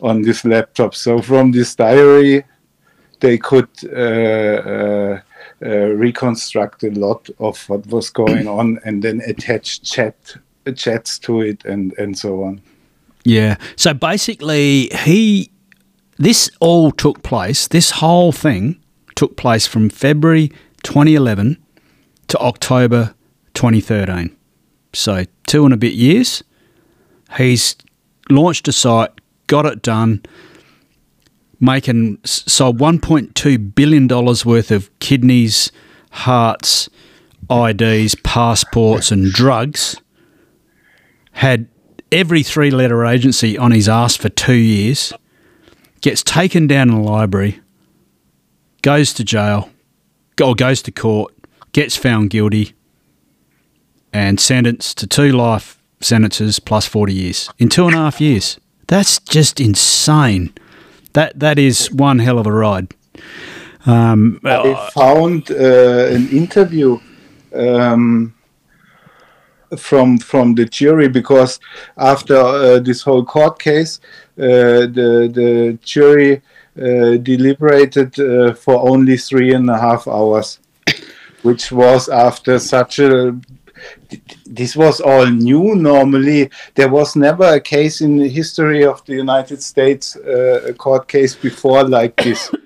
[0.00, 0.94] on this laptop.
[0.94, 2.44] So from this diary,
[3.20, 5.20] they could uh, uh,
[5.62, 10.16] uh, reconstruct a lot of what was going on and then attach chat
[10.74, 12.62] chats to it and and so on.
[13.24, 13.56] Yeah.
[13.76, 15.50] So basically, he
[16.16, 17.68] this all took place.
[17.68, 18.82] This whole thing
[19.16, 20.48] took place from February
[20.82, 21.58] 2011
[22.28, 23.14] to October
[23.52, 24.34] 2013.
[24.92, 26.42] So two and a bit years.
[27.36, 27.76] He's
[28.28, 29.10] launched a site,
[29.46, 30.22] got it done,
[31.60, 35.70] making sold 1.2 billion dollars worth of kidneys,
[36.10, 36.88] hearts,
[37.50, 39.96] IDs, passports, and drugs.
[41.32, 41.68] Had
[42.10, 45.12] every three letter agency on his ass for two years,
[46.00, 47.60] gets taken down in the library,
[48.82, 49.70] goes to jail,
[50.42, 51.32] or goes to court,
[51.72, 52.74] gets found guilty,
[54.12, 58.58] and sentenced to two life sentences plus 40 years in two and a half years.
[58.86, 60.52] That's just insane.
[61.12, 62.94] That That is one hell of a ride.
[63.86, 66.98] Um, I found uh, an interview
[67.54, 68.34] um,
[69.76, 71.60] from from the jury because
[71.96, 74.00] after uh, this whole court case,
[74.38, 76.42] uh, the the jury
[76.76, 80.60] uh, deliberated uh, for only three and a half hours,
[81.42, 83.38] which was after such a.
[84.46, 85.74] This was all new.
[85.74, 90.72] Normally, there was never a case in the history of the United States, uh, a
[90.72, 92.50] court case before like this.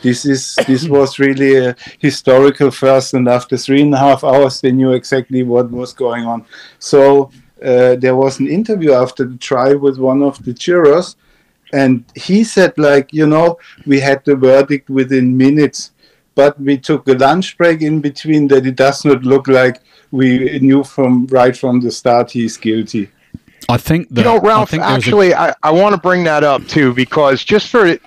[0.00, 4.60] This is this was really a historical first and after three and a half hours
[4.60, 6.46] they knew exactly what was going on.
[6.78, 11.16] So uh, there was an interview after the trial with one of the jurors
[11.72, 15.90] and he said like you know we had the verdict within minutes
[16.38, 19.80] but we took a lunch break in between that it does not look like
[20.12, 23.10] we knew from right from the start he's guilty
[23.70, 24.72] I think that, you know, Ralph.
[24.72, 25.38] Actually, a...
[25.38, 27.98] I, I want to bring that up too because just for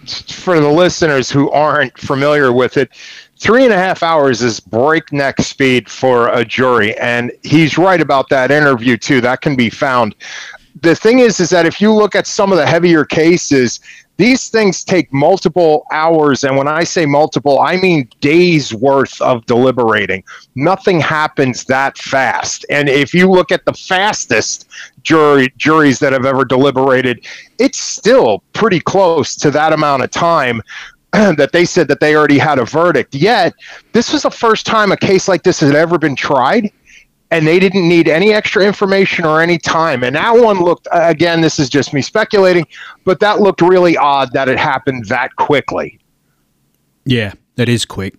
[0.45, 2.89] for the listeners who aren't familiar with it,
[3.37, 8.27] three and a half hours is breakneck speed for a jury, and he's right about
[8.29, 9.21] that interview too.
[9.21, 10.15] That can be found.
[10.81, 13.81] The thing is, is that if you look at some of the heavier cases,
[14.21, 16.43] these things take multiple hours.
[16.43, 20.23] And when I say multiple, I mean days worth of deliberating.
[20.55, 22.65] Nothing happens that fast.
[22.69, 24.69] And if you look at the fastest
[25.01, 27.25] jury, juries that have ever deliberated,
[27.57, 30.61] it's still pretty close to that amount of time
[31.11, 33.15] that they said that they already had a verdict.
[33.15, 33.53] Yet,
[33.91, 36.71] this was the first time a case like this had ever been tried
[37.31, 40.03] and they didn't need any extra information or any time.
[40.03, 42.67] And that one looked, again, this is just me speculating,
[43.05, 45.97] but that looked really odd that it happened that quickly.
[47.05, 48.15] Yeah, that is quick.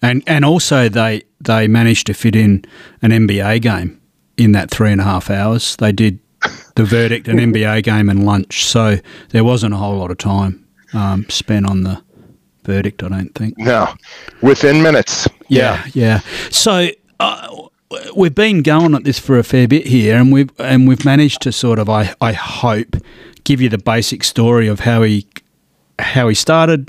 [0.00, 2.64] And and also they they managed to fit in
[3.02, 4.00] an NBA game
[4.36, 5.76] in that three and a half hours.
[5.76, 6.20] They did
[6.76, 8.64] the verdict, an NBA game, and lunch.
[8.64, 8.98] So
[9.30, 12.00] there wasn't a whole lot of time um, spent on the
[12.62, 13.02] verdict.
[13.02, 13.58] I don't think.
[13.58, 13.92] No,
[14.40, 15.28] within minutes.
[15.48, 16.20] Yeah, yeah.
[16.24, 16.50] yeah.
[16.50, 16.88] So.
[17.20, 17.67] Uh,
[18.14, 21.42] we've been going at this for a fair bit here, and we've and we've managed
[21.42, 22.96] to sort of, I, I hope,
[23.44, 25.26] give you the basic story of how he
[25.98, 26.88] how he started,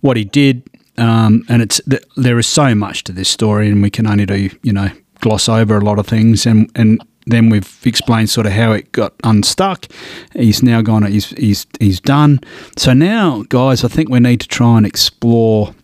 [0.00, 1.80] what he did, um, and it's
[2.16, 4.90] there is so much to this story, and we can only do you know
[5.20, 8.90] gloss over a lot of things, and and then we've explained sort of how it
[8.92, 9.86] got unstuck.
[10.34, 11.04] He's now gone.
[11.04, 12.40] He's he's he's done.
[12.76, 15.74] So now, guys, I think we need to try and explore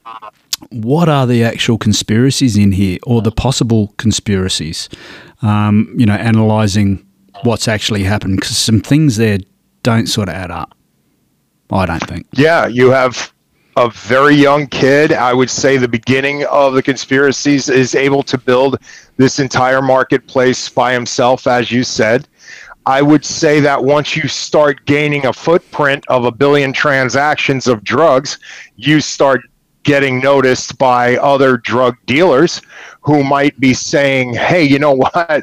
[0.70, 4.88] what are the actual conspiracies in here or the possible conspiracies?
[5.42, 7.06] Um, you know, analysing
[7.42, 9.38] what's actually happened because some things there
[9.82, 10.74] don't sort of add up.
[11.70, 12.26] I don't think.
[12.32, 13.32] Yeah, you have
[13.76, 15.12] a very young kid.
[15.12, 18.78] I would say the beginning of the conspiracies is able to build
[19.16, 22.28] this entire marketplace by himself, as you said.
[22.86, 27.82] I would say that once you start gaining a footprint of a billion transactions of
[27.82, 28.38] drugs,
[28.76, 29.40] you start
[29.84, 32.60] getting noticed by other drug dealers
[33.02, 35.42] who might be saying, hey, you know what?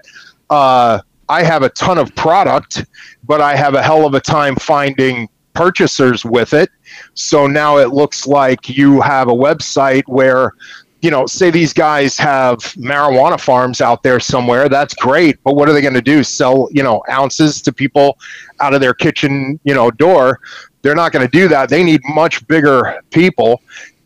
[0.50, 2.86] Uh, I have a ton of product,
[3.24, 6.70] but I have a hell of a time finding purchasers with it.
[7.14, 10.54] So now it looks like you have a website where,
[11.02, 14.70] you know, say these guys have marijuana farms out there somewhere.
[14.70, 15.42] That's great.
[15.44, 16.24] But what are they going to do?
[16.24, 18.18] Sell, you know, ounces to people
[18.60, 20.40] out of their kitchen, you know, door?
[20.82, 21.70] They're not going to do that.
[21.70, 23.62] They need much bigger people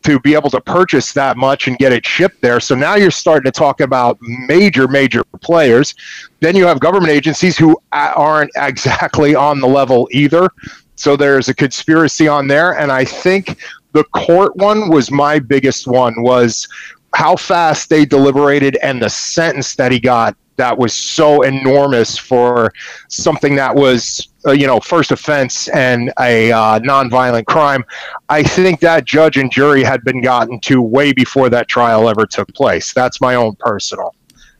[0.05, 2.59] to be able to purchase that much and get it shipped there.
[2.59, 5.95] So now you're starting to talk about major, major players.
[6.41, 10.49] Then you have government agencies who aren't exactly on the level either.
[10.95, 12.77] So there's a conspiracy on there.
[12.77, 13.59] And I think
[13.93, 16.67] the court one was my biggest one was
[17.15, 22.73] how fast they deliberated and the sentence that he got that was so enormous for
[23.09, 27.83] something that was uh, you know first offense and a uh, nonviolent crime
[28.29, 32.25] i think that judge and jury had been gotten to way before that trial ever
[32.25, 34.13] took place that's my own personal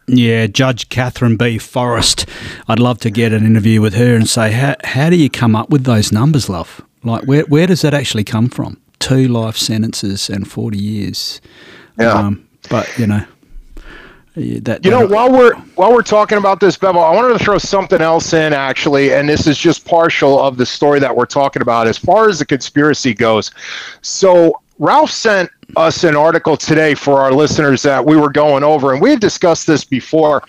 [0.08, 1.58] Yeah, Judge Katherine B.
[1.58, 2.28] Forrest.
[2.68, 5.56] I'd love to get an interview with her and say, how, how do you come
[5.56, 6.86] up with those numbers, love?
[7.04, 8.80] Like, where, where does that actually come from?
[9.00, 11.42] Two life sentences and 40 years.
[11.98, 12.14] Yeah.
[12.14, 13.26] Um, but, you know.
[14.36, 17.58] That, you know, while we're while we're talking about this, Bevel, I wanted to throw
[17.58, 21.62] something else in actually, and this is just partial of the story that we're talking
[21.62, 23.52] about as far as the conspiracy goes.
[24.02, 28.92] So Ralph sent us an article today for our listeners that we were going over,
[28.92, 30.44] and we've discussed this before.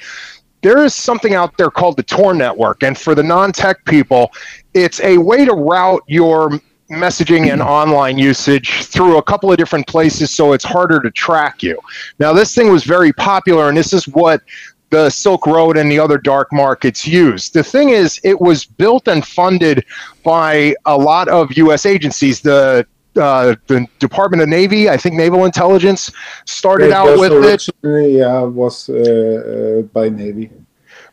[0.62, 4.32] There is something out there called the Tor network, and for the non-tech people,
[4.74, 6.61] it's a way to route your
[6.91, 11.62] messaging and online usage through a couple of different places so it's harder to track
[11.62, 11.78] you.
[12.18, 14.43] Now, this thing was very popular, and this is what
[14.91, 17.55] the Silk Road and the other dark markets used.
[17.55, 19.84] The thing is, it was built and funded
[20.22, 21.87] by a lot of U.S.
[21.87, 22.41] agencies.
[22.41, 26.12] The uh, the Department of Navy, I think Naval Intelligence,
[26.45, 27.66] started out with it.
[27.82, 30.51] Yeah, was uh, uh, by Navy.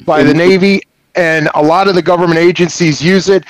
[0.05, 0.81] By the Navy,
[1.15, 3.45] and a lot of the government agencies use it.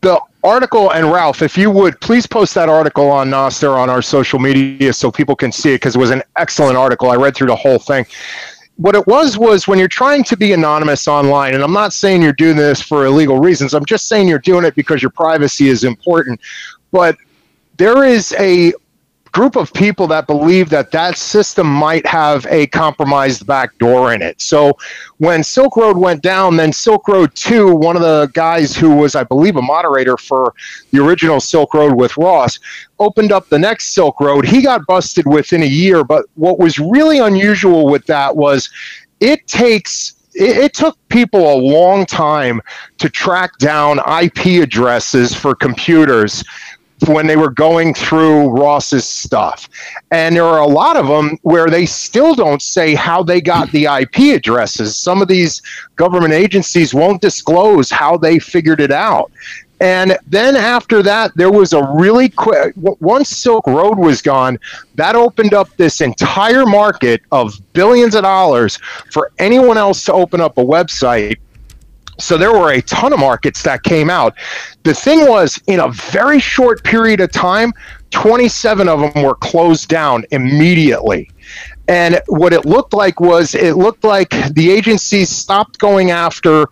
[0.00, 3.90] The article and Ralph, if you would please post that article on uh, Nostr on
[3.90, 7.10] our social media so people can see it because it was an excellent article.
[7.10, 8.06] I read through the whole thing.
[8.76, 12.22] What it was was when you're trying to be anonymous online, and I'm not saying
[12.22, 15.68] you're doing this for illegal reasons, I'm just saying you're doing it because your privacy
[15.68, 16.40] is important.
[16.92, 17.16] But
[17.76, 18.72] there is a
[19.32, 24.22] group of people that believe that that system might have a compromised back door in
[24.22, 24.40] it.
[24.40, 24.76] So
[25.18, 29.14] when Silk Road went down, then Silk Road 2, one of the guys who was,
[29.14, 30.54] I believe, a moderator for
[30.90, 32.58] the original Silk Road with Ross,
[32.98, 34.46] opened up the next Silk Road.
[34.46, 38.70] He got busted within a year, but what was really unusual with that was
[39.20, 42.60] it takes it, took people a long time
[42.98, 46.44] to track down IP addresses for computers
[47.06, 49.68] when they were going through Ross's stuff.
[50.10, 53.70] And there are a lot of them where they still don't say how they got
[53.70, 54.96] the IP addresses.
[54.96, 55.62] Some of these
[55.96, 59.30] government agencies won't disclose how they figured it out.
[59.80, 64.58] And then after that, there was a really quick, once Silk Road was gone,
[64.96, 68.78] that opened up this entire market of billions of dollars
[69.12, 71.36] for anyone else to open up a website
[72.18, 74.34] so there were a ton of markets that came out.
[74.82, 77.72] The thing was, in a very short period of time,
[78.10, 81.30] 27 of them were closed down immediately.
[81.86, 86.66] And what it looked like was it looked like the agencies stopped going after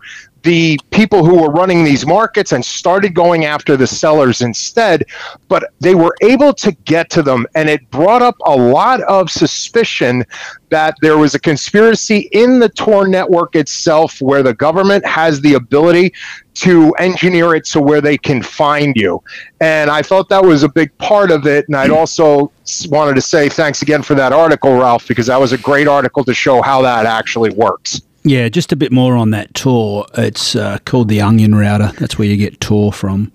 [0.47, 5.03] the people who were running these markets and started going after the sellers instead.
[5.49, 9.29] But they were able to get to them, and it brought up a lot of
[9.29, 10.23] suspicion
[10.69, 15.55] that there was a conspiracy in the Tor network itself where the government has the
[15.55, 16.13] ability
[16.53, 19.21] to engineer it so where they can find you.
[19.59, 21.67] And I thought that was a big part of it.
[21.67, 22.53] And I'd also
[22.87, 26.23] wanted to say thanks again for that article, Ralph, because that was a great article
[26.23, 28.01] to show how that actually works.
[28.23, 30.05] Yeah, just a bit more on that Tor.
[30.17, 31.93] It's uh, called the Onion Router.
[31.97, 33.31] That's where you get Tor from.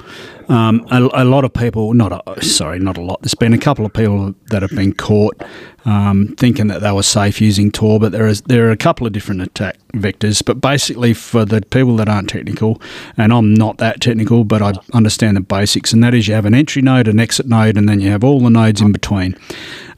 [0.49, 3.22] Um, a, a, lot of people, not a, sorry, not a lot.
[3.22, 5.41] There's been a couple of people that have been caught
[5.87, 9.07] um, thinking that they were safe using Tor, but there is there are a couple
[9.07, 10.45] of different attack vectors.
[10.45, 12.83] But basically, for the people that aren't technical,
[13.16, 16.45] and I'm not that technical, but I understand the basics, and that is you have
[16.45, 19.37] an entry node, an exit node, and then you have all the nodes in between.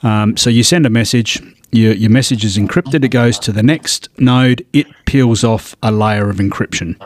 [0.02, 1.42] Um, so you send a message
[1.76, 5.90] your, your message is encrypted, it goes to the next node, it peels off a
[5.90, 6.96] layer of encryption.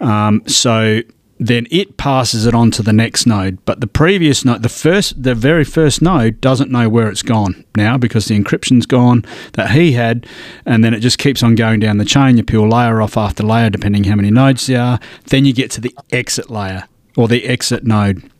[0.00, 1.02] Um, so
[1.38, 3.64] then it passes it on to the next node.
[3.64, 7.64] But the previous node, the first, the very first node, doesn't know where it's gone
[7.76, 9.24] now because the encryption's gone
[9.54, 10.26] that he had,
[10.64, 12.36] and then it just keeps on going down the chain.
[12.36, 15.00] You peel layer off after layer, depending how many nodes there are.
[15.26, 16.84] Then you get to the exit layer
[17.16, 18.30] or the exit node.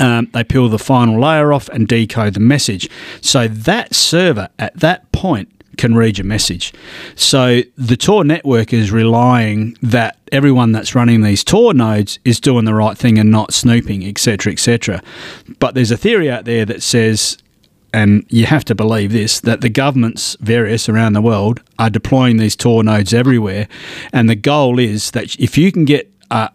[0.00, 2.88] Um, they peel the final layer off and decode the message.
[3.20, 6.72] So that server at that point can read your message.
[7.16, 12.64] So the Tor network is relying that everyone that's running these Tor nodes is doing
[12.64, 15.02] the right thing and not snooping, etc., etc.
[15.58, 17.38] But there's a theory out there that says
[17.92, 22.38] and you have to believe this that the governments various around the world are deploying
[22.38, 23.68] these tor nodes everywhere
[24.12, 26.50] and the goal is that if you can get a,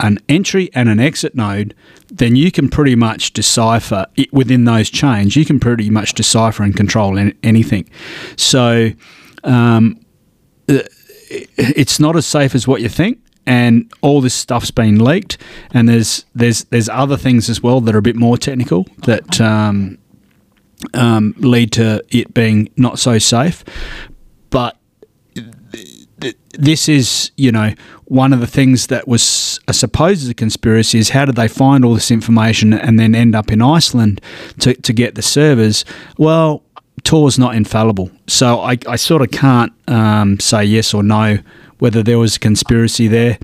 [0.00, 1.74] an entry and an exit node,
[2.08, 5.36] then you can pretty much decipher it within those chains.
[5.36, 7.88] You can pretty much decipher and control anything.
[8.36, 8.90] So
[9.44, 10.00] um,
[10.68, 10.80] uh,
[11.28, 13.18] it's not as safe as what you think.
[13.48, 15.38] And all this stuff's been leaked,
[15.70, 19.40] and there's there's there's other things as well that are a bit more technical that
[19.40, 19.98] um,
[20.94, 23.62] um, lead to it being not so safe.
[24.50, 24.76] But
[26.52, 27.74] this is, you know,
[28.06, 31.84] one of the things that was supposed as a conspiracy is how did they find
[31.84, 34.20] all this information and then end up in Iceland
[34.60, 35.84] to, to get the servers?
[36.16, 36.62] Well,
[37.04, 41.38] Tor's not infallible, so I, I sort of can't um, say yes or no
[41.78, 43.38] whether there was a conspiracy there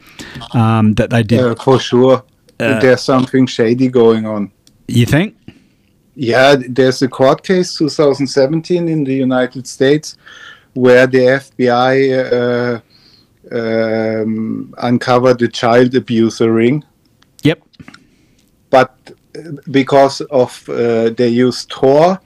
[0.55, 1.41] um, that they did.
[1.41, 2.25] Uh, for sure,
[2.59, 4.51] there's something shady going on.
[4.89, 5.37] You think?
[6.15, 10.17] Yeah, there's a court case 2017 in the United States
[10.75, 11.93] where the FBI
[12.33, 12.81] uh,
[13.55, 16.85] um, uncovered a child abuser ring.
[17.43, 17.63] Yep.
[18.71, 18.97] But
[19.37, 22.21] uh, because of uh, they used Tor,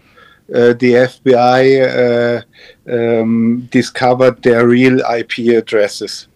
[0.54, 2.44] uh, the FBI
[2.88, 6.28] uh, um, discovered their real IP addresses.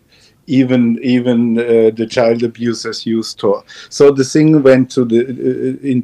[0.58, 3.62] Even even uh, the child abusers used Tor.
[3.88, 5.98] So the thing went to the uh, in,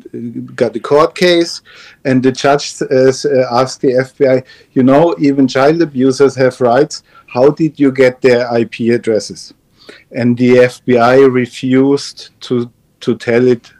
[0.54, 1.62] got the court case,
[2.04, 7.02] and the judge uh, asked the FBI, you know, even child abusers have rights.
[7.26, 9.52] How did you get their IP addresses?
[10.10, 12.70] And the FBI refused to
[13.00, 13.72] to tell it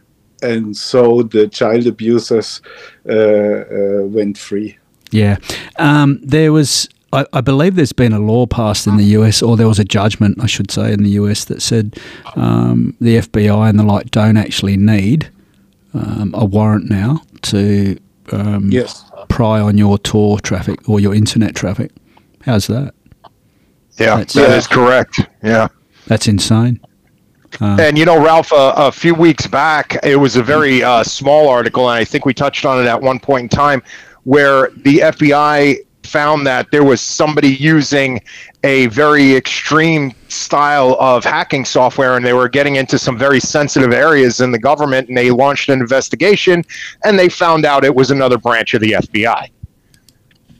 [0.43, 2.61] and so the child abusers
[3.09, 4.79] uh, uh, went free.
[5.11, 5.37] Yeah,
[5.79, 6.89] um, there was.
[7.17, 9.85] I, I, believe there's been a law passed in the US, or there was a
[9.85, 11.99] judgment, I should say, in the US that said
[12.35, 15.31] um, the FBI and the like don't actually need
[15.95, 17.99] um, a warrant now to
[18.33, 19.11] um, yes.
[19.31, 21.91] pry on your Tor traffic or your internet traffic.
[22.43, 22.95] How's that?
[23.99, 25.21] Yeah, That's, that is correct.
[25.43, 25.69] Yeah,
[26.07, 26.81] that's insane.
[27.63, 31.03] Uh, and you know, Ralph, uh, a few weeks back, it was a very uh,
[31.03, 33.83] small article, and I think we touched on it at one point in time,
[34.25, 38.21] where the FBI found that there was somebody using
[38.65, 43.93] a very extreme style of hacking software, and they were getting into some very sensitive
[43.93, 46.65] areas in the government, and they launched an investigation,
[47.05, 49.51] and they found out it was another branch of the FBI.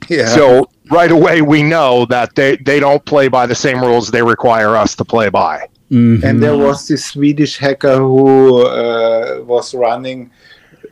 [0.09, 0.27] Yeah.
[0.27, 4.23] So right away, we know that they, they don't play by the same rules they
[4.23, 5.67] require us to play by.
[5.91, 6.25] Mm-hmm.
[6.25, 10.31] And there was this Swedish hacker who uh, was running,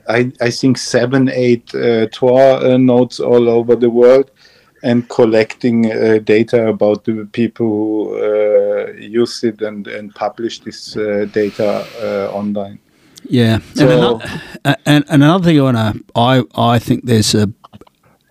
[0.08, 4.32] I, I think, seven, eight uh, Tor uh, nodes all over the world
[4.86, 10.96] and collecting uh, data about the people who uh, use it and, and publish this
[10.96, 11.86] uh, data
[12.32, 12.80] online.
[13.28, 17.34] Yeah, so, and, another, and, and another thing I want to, I I think there's
[17.34, 17.52] a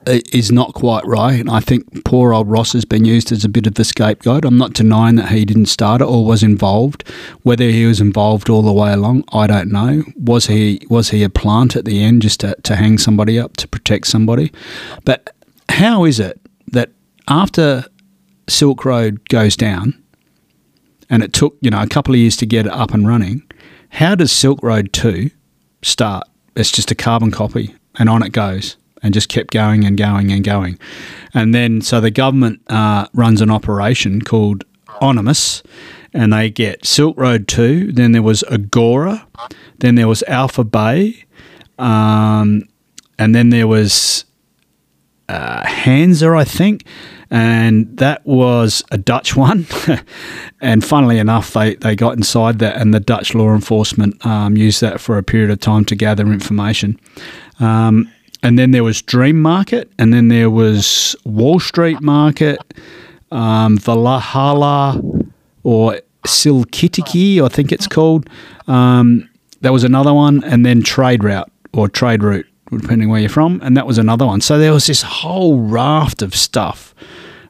[0.06, 1.40] is not quite right.
[1.40, 4.44] And I think poor old Ross has been used as a bit of a scapegoat.
[4.44, 7.08] I'm not denying that he didn't start it or was involved.
[7.42, 10.04] Whether he was involved all the way along, I don't know.
[10.16, 13.56] Was he was he a plant at the end just to, to hang somebody up
[13.56, 14.52] to protect somebody?
[15.04, 15.34] But
[15.68, 16.40] how is it
[16.72, 16.90] that
[17.28, 17.84] after
[18.48, 20.02] Silk Road goes down,
[21.10, 23.42] and it took you know a couple of years to get it up and running,
[23.90, 25.30] how does Silk Road two
[25.82, 26.28] start?
[26.56, 30.32] It's just a carbon copy, and on it goes and just kept going and going
[30.32, 30.78] and going.
[31.34, 34.64] And then, so the government uh, runs an operation called
[35.02, 35.62] Onymous,
[36.14, 39.26] and they get Silk Road 2, then there was Agora,
[39.78, 41.24] then there was Alpha Bay,
[41.78, 42.62] um,
[43.18, 44.24] and then there was
[45.28, 46.84] uh, I think,
[47.30, 49.66] and that was a Dutch one.
[50.60, 54.80] and funnily enough, they, they got inside that, and the Dutch law enforcement um, used
[54.80, 56.98] that for a period of time to gather information.
[57.60, 58.10] Um,
[58.42, 62.58] and then there was Dream Market, and then there was Wall Street Market,
[63.32, 65.00] um, Valhalla,
[65.62, 68.28] or Silkitiki, I think it's called.
[68.66, 69.28] Um,
[69.62, 73.60] that was another one, and then Trade Route or Trade Route, depending where you're from,
[73.62, 74.40] and that was another one.
[74.40, 76.94] So there was this whole raft of stuff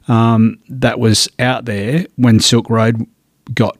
[0.07, 3.05] um, that was out there when Silk Road
[3.53, 3.77] got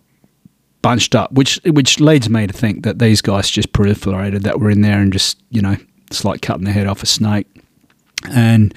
[0.81, 4.69] bunched up, which which leads me to think that these guys just proliferated that were
[4.69, 5.75] in there and just you know
[6.07, 7.47] it's like cutting the head off a snake.
[8.31, 8.73] And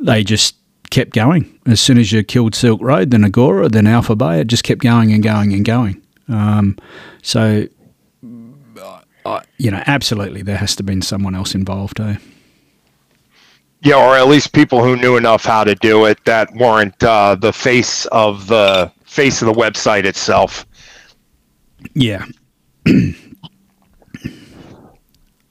[0.00, 0.56] they just
[0.90, 1.58] kept going.
[1.66, 4.80] As soon as you killed Silk Road, then Agora, then Alpha Bay, it just kept
[4.80, 6.00] going and going and going.
[6.28, 6.78] Um,
[7.22, 7.66] so,
[9.26, 12.16] uh, you know, absolutely, there has to have been someone else involved, eh?
[13.82, 17.34] Yeah, or at least people who knew enough how to do it that weren't uh,
[17.34, 20.66] the face of the face of the website itself.
[21.94, 22.24] Yeah.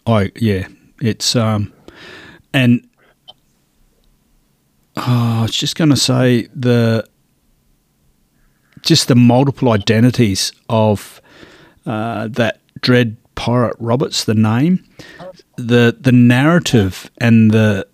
[0.08, 0.68] I yeah,
[1.02, 1.74] it's um,
[2.54, 2.88] and
[4.98, 7.08] oh, I was just going to say the
[8.82, 11.22] just the multiple identities of
[11.86, 14.84] uh, that Dread Pirate Roberts, the name,
[15.58, 17.88] the the narrative, and the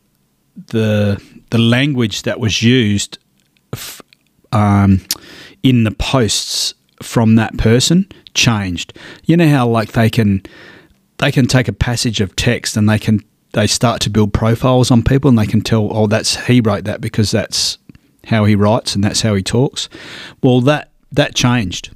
[0.68, 3.18] the the language that was used
[3.74, 4.02] f-
[4.52, 5.02] um,
[5.64, 8.98] in the posts from that person changed.
[9.26, 10.44] You know how like they can
[11.18, 13.22] they can take a passage of text and they can
[13.54, 16.86] they start to build profiles on people and they can tell oh that's he wrote
[16.86, 17.78] that because that's
[18.26, 19.90] how he writes and that's how he talks.
[20.42, 21.94] Well that that changed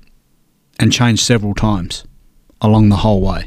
[0.79, 2.03] and changed several times
[2.65, 3.41] along the whole way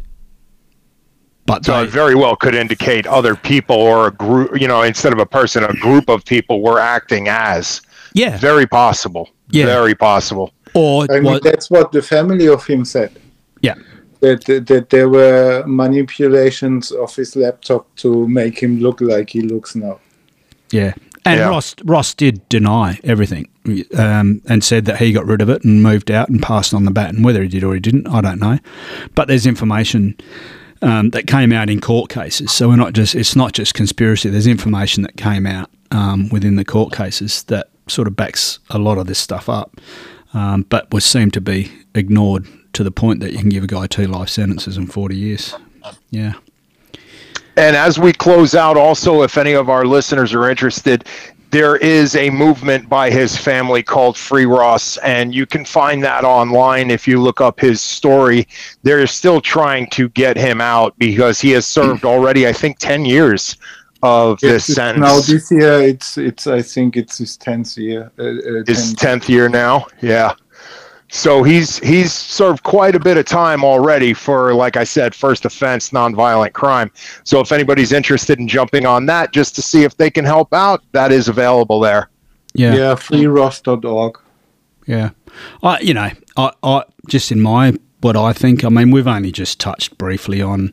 [1.47, 4.83] But So they, it very well could indicate other people or a group, you know,
[4.93, 7.81] instead of a person, a group of people were acting as.
[8.23, 9.25] yeah, Very possible.
[9.51, 9.67] Yeah.
[9.67, 10.49] Very possible.
[10.75, 13.11] or I mean, what, that's what the family of him said.
[13.67, 13.77] yeah,
[14.21, 19.41] That, that, that there were manipulations of his laptop to make him look like he
[19.41, 19.97] looks now.
[20.73, 20.93] yeah.
[21.25, 21.49] And Yeah.
[21.49, 23.45] Ross Ross did deny everything
[23.97, 26.85] um, and said that he got rid of it and moved out and passed on
[26.85, 27.23] the baton.
[27.23, 28.59] Whether he did or he didn't, I don't know.
[29.15, 30.17] But there's information
[30.83, 32.53] um, that came out in court cases.
[32.53, 34.31] So we're not just it's not just conspiracy.
[34.31, 38.79] There's information that came out um, within the court cases that sort of backs a
[38.79, 39.81] lot of this stuff up,
[40.35, 43.67] um, but was seemed to be ignored to the point that you can give a
[43.67, 45.55] guy two life sentences and 40 years.
[46.11, 46.35] Yeah.
[47.57, 51.09] And as we close out, also, if any of our listeners are interested,
[51.51, 56.25] there is a movement by his family called Free Ross, and you can find that
[56.25, 58.47] online if you look up his story.
[58.83, 63.05] They're still trying to get him out because he has served already, I think, 10
[63.05, 63.57] years
[64.03, 65.03] of this sentence.
[65.03, 68.11] Now this year, it's it's I think it's his tenth year.
[68.19, 68.97] Uh, uh, his 10th.
[68.99, 69.87] tenth year now.
[70.01, 70.35] Yeah.
[71.11, 75.45] So he's he's served quite a bit of time already for, like I said, first
[75.47, 76.91] offense, nonviolent crime.
[77.25, 80.53] So if anybody's interested in jumping on that just to see if they can help
[80.53, 82.11] out, that is available there.
[82.55, 82.75] Yeah.
[82.75, 84.19] yeah, freeross.org.
[84.87, 85.11] Yeah,
[85.63, 88.65] I you know I, I just in my what I think.
[88.65, 90.73] I mean, we've only just touched briefly on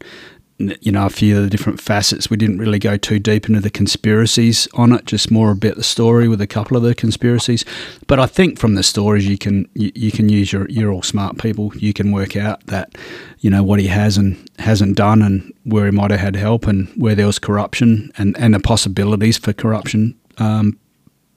[0.57, 2.29] you know a few of the different facets.
[2.29, 5.05] We didn't really go too deep into the conspiracies on it.
[5.05, 7.65] Just more about the story with a couple of the conspiracies.
[8.07, 11.03] But I think from the stories you can you, you can use your you're all
[11.03, 11.75] smart people.
[11.75, 12.97] You can work out that
[13.39, 16.67] you know what he has and hasn't done, and where he might have had help,
[16.67, 20.17] and where there was corruption, and and the possibilities for corruption.
[20.37, 20.79] Um,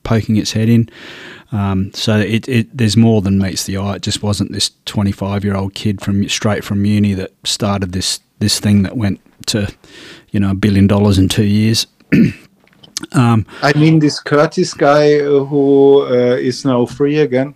[0.04, 0.88] poking its head in.
[1.52, 3.96] Um, so it, it there's more than meets the eye.
[3.96, 8.20] It just wasn't this 25 year old kid from straight from uni that started this
[8.38, 9.72] this thing that went to
[10.30, 11.86] you know a billion dollars in two years.
[13.12, 17.54] um, I mean, this Curtis guy uh, who uh, is now free again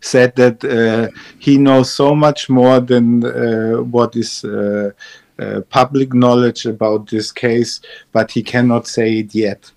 [0.00, 1.08] said that uh,
[1.38, 4.90] he knows so much more than uh, what is uh,
[5.38, 7.80] uh, public knowledge about this case,
[8.12, 9.70] but he cannot say it yet.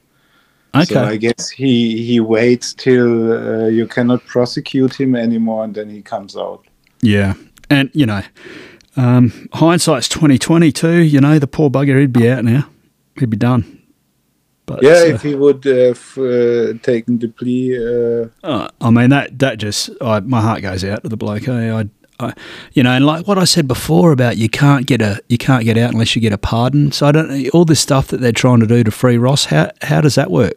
[0.75, 5.73] okay, So I guess he he waits till uh, you cannot prosecute him anymore, and
[5.73, 6.65] then he comes out.
[7.01, 7.33] yeah,
[7.69, 8.21] and you know,
[8.97, 10.97] um, hindsight's 2020 too.
[10.97, 12.67] You know, the poor bugger, he'd be out now.
[13.19, 13.73] He'd be done.
[14.65, 17.77] But Yeah, uh, if he would have uh, taken the plea.
[17.77, 21.47] Uh, Uh, I mean that that just I, my heart goes out to the bloke.
[21.47, 21.71] eh?
[21.73, 21.85] I,
[22.19, 22.33] I,
[22.73, 25.63] you know, and like what I said before about you can't get a you can't
[25.63, 26.91] get out unless you get a pardon.
[26.91, 29.45] So I don't all this stuff that they're trying to do to free Ross.
[29.45, 30.53] How how does that work?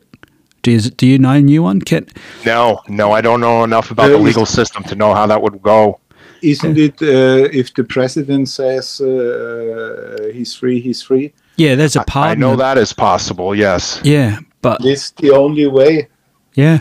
[0.62, 1.80] Do you, do you know a new one?
[1.80, 2.07] Can
[2.45, 5.41] No, no, I don't know enough about Uh, the legal system to know how that
[5.41, 6.01] would go.
[6.43, 11.32] Isn't it uh, if the president says uh, he's free, he's free?
[11.57, 12.43] yeah, there's a pardon.
[12.43, 13.55] I know that is possible.
[13.55, 14.01] Yes.
[14.03, 16.09] Yeah, but This is the only way.
[16.55, 16.80] yeah.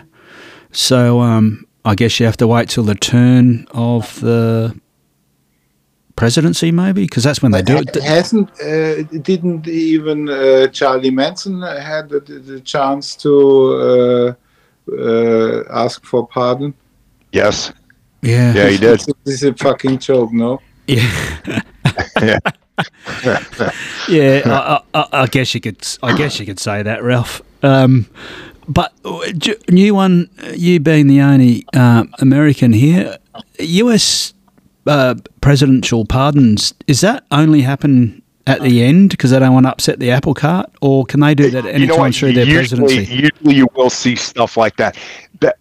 [0.71, 4.79] So um, I guess you have to wait till the turn of the
[6.15, 7.95] presidency, maybe, because that's when they do it.
[7.95, 14.35] Hasn't uh, didn't even uh, Charlie Manson had the, the chance to
[14.91, 16.73] uh, uh, ask for pardon?
[17.31, 17.71] Yes.
[18.21, 18.99] Yeah, Yeah, he did.
[19.23, 20.61] This is a fucking joke, no?
[20.87, 21.09] yeah.
[22.21, 22.39] Yeah.
[24.07, 25.85] Yeah, I, I, I guess you could.
[26.01, 27.41] I guess you could say that, Ralph.
[27.61, 28.07] Um,
[28.67, 29.19] but uh,
[29.69, 33.17] new one, uh, you being the only uh, American here,
[33.59, 34.33] U.S.
[34.85, 39.71] Uh, presidential pardons is that only happen at the end because they don't want to
[39.71, 42.15] upset the apple cart, or can they do that any you know time what?
[42.15, 43.13] through their usually, presidency?
[43.13, 44.97] usually you will see stuff like that.
[45.41, 45.53] The,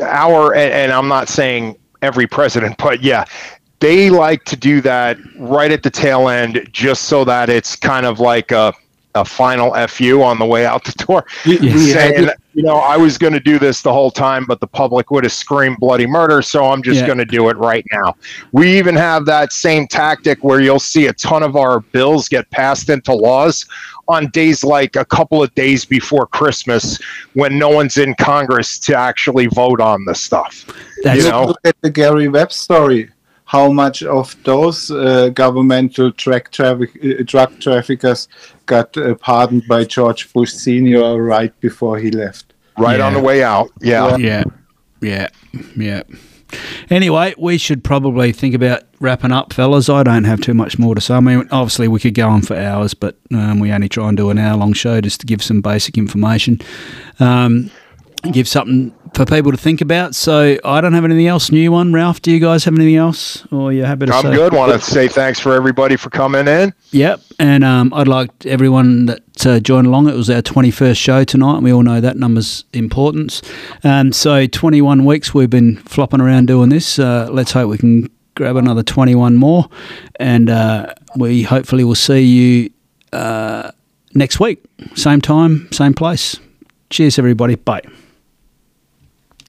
[0.00, 3.24] our and, and I'm not saying every president, but yeah,
[3.80, 8.06] they like to do that right at the tail end, just so that it's kind
[8.06, 8.74] of like a
[9.14, 11.26] a final fu on the way out the door.
[11.44, 14.44] We, we Saying, it- you know, I was going to do this the whole time,
[14.46, 17.06] but the public would have screamed bloody murder, so I'm just Yeah.
[17.06, 18.14] going to do it right now.
[18.52, 22.50] We even have that same tactic where you'll see a ton of our bills get
[22.50, 23.64] passed into laws
[24.08, 26.98] on days like a couple of days before Christmas
[27.32, 30.66] when no one's in Congress to actually vote on the stuff.
[31.04, 33.10] That's you know, Look at the Gary Webb story.
[33.52, 38.28] How much of those uh, governmental drug, traffic, uh, drug traffickers
[38.64, 42.52] got uh, pardoned by George Bush Senior right before he left?
[42.78, 43.70] right on the way out.
[43.80, 44.16] Yeah.
[44.16, 44.44] Yeah,
[45.00, 45.28] yeah,
[45.76, 46.02] yeah.
[46.90, 49.88] Anyway, we should probably think about wrapping up, fellas.
[49.88, 51.14] I don't have too much more to say.
[51.14, 54.16] I mean, obviously, we could go on for hours, but um, we only try and
[54.16, 56.60] do an hour long show just to give some basic information.
[57.20, 57.70] Um,
[58.30, 60.14] give something for people to think about.
[60.14, 61.92] So I don't have anything else new one.
[61.92, 64.34] Ralph, do you guys have anything else, or you happy to I'm say?
[64.34, 64.52] good.
[64.52, 66.72] Want to say thanks for everybody for coming in.
[66.92, 70.08] Yep, and um, I'd like everyone that uh, joined along.
[70.08, 73.42] It was our 21st show tonight, and we all know that number's importance.
[73.84, 76.98] Um, so 21 weeks we've been flopping around doing this.
[76.98, 79.68] Uh, let's hope we can grab another 21 more,
[80.16, 82.70] and uh, we hopefully will see you
[83.12, 83.70] uh,
[84.14, 84.64] next week,
[84.94, 86.38] same time, same place.
[86.88, 87.56] Cheers, everybody.
[87.56, 87.82] Bye.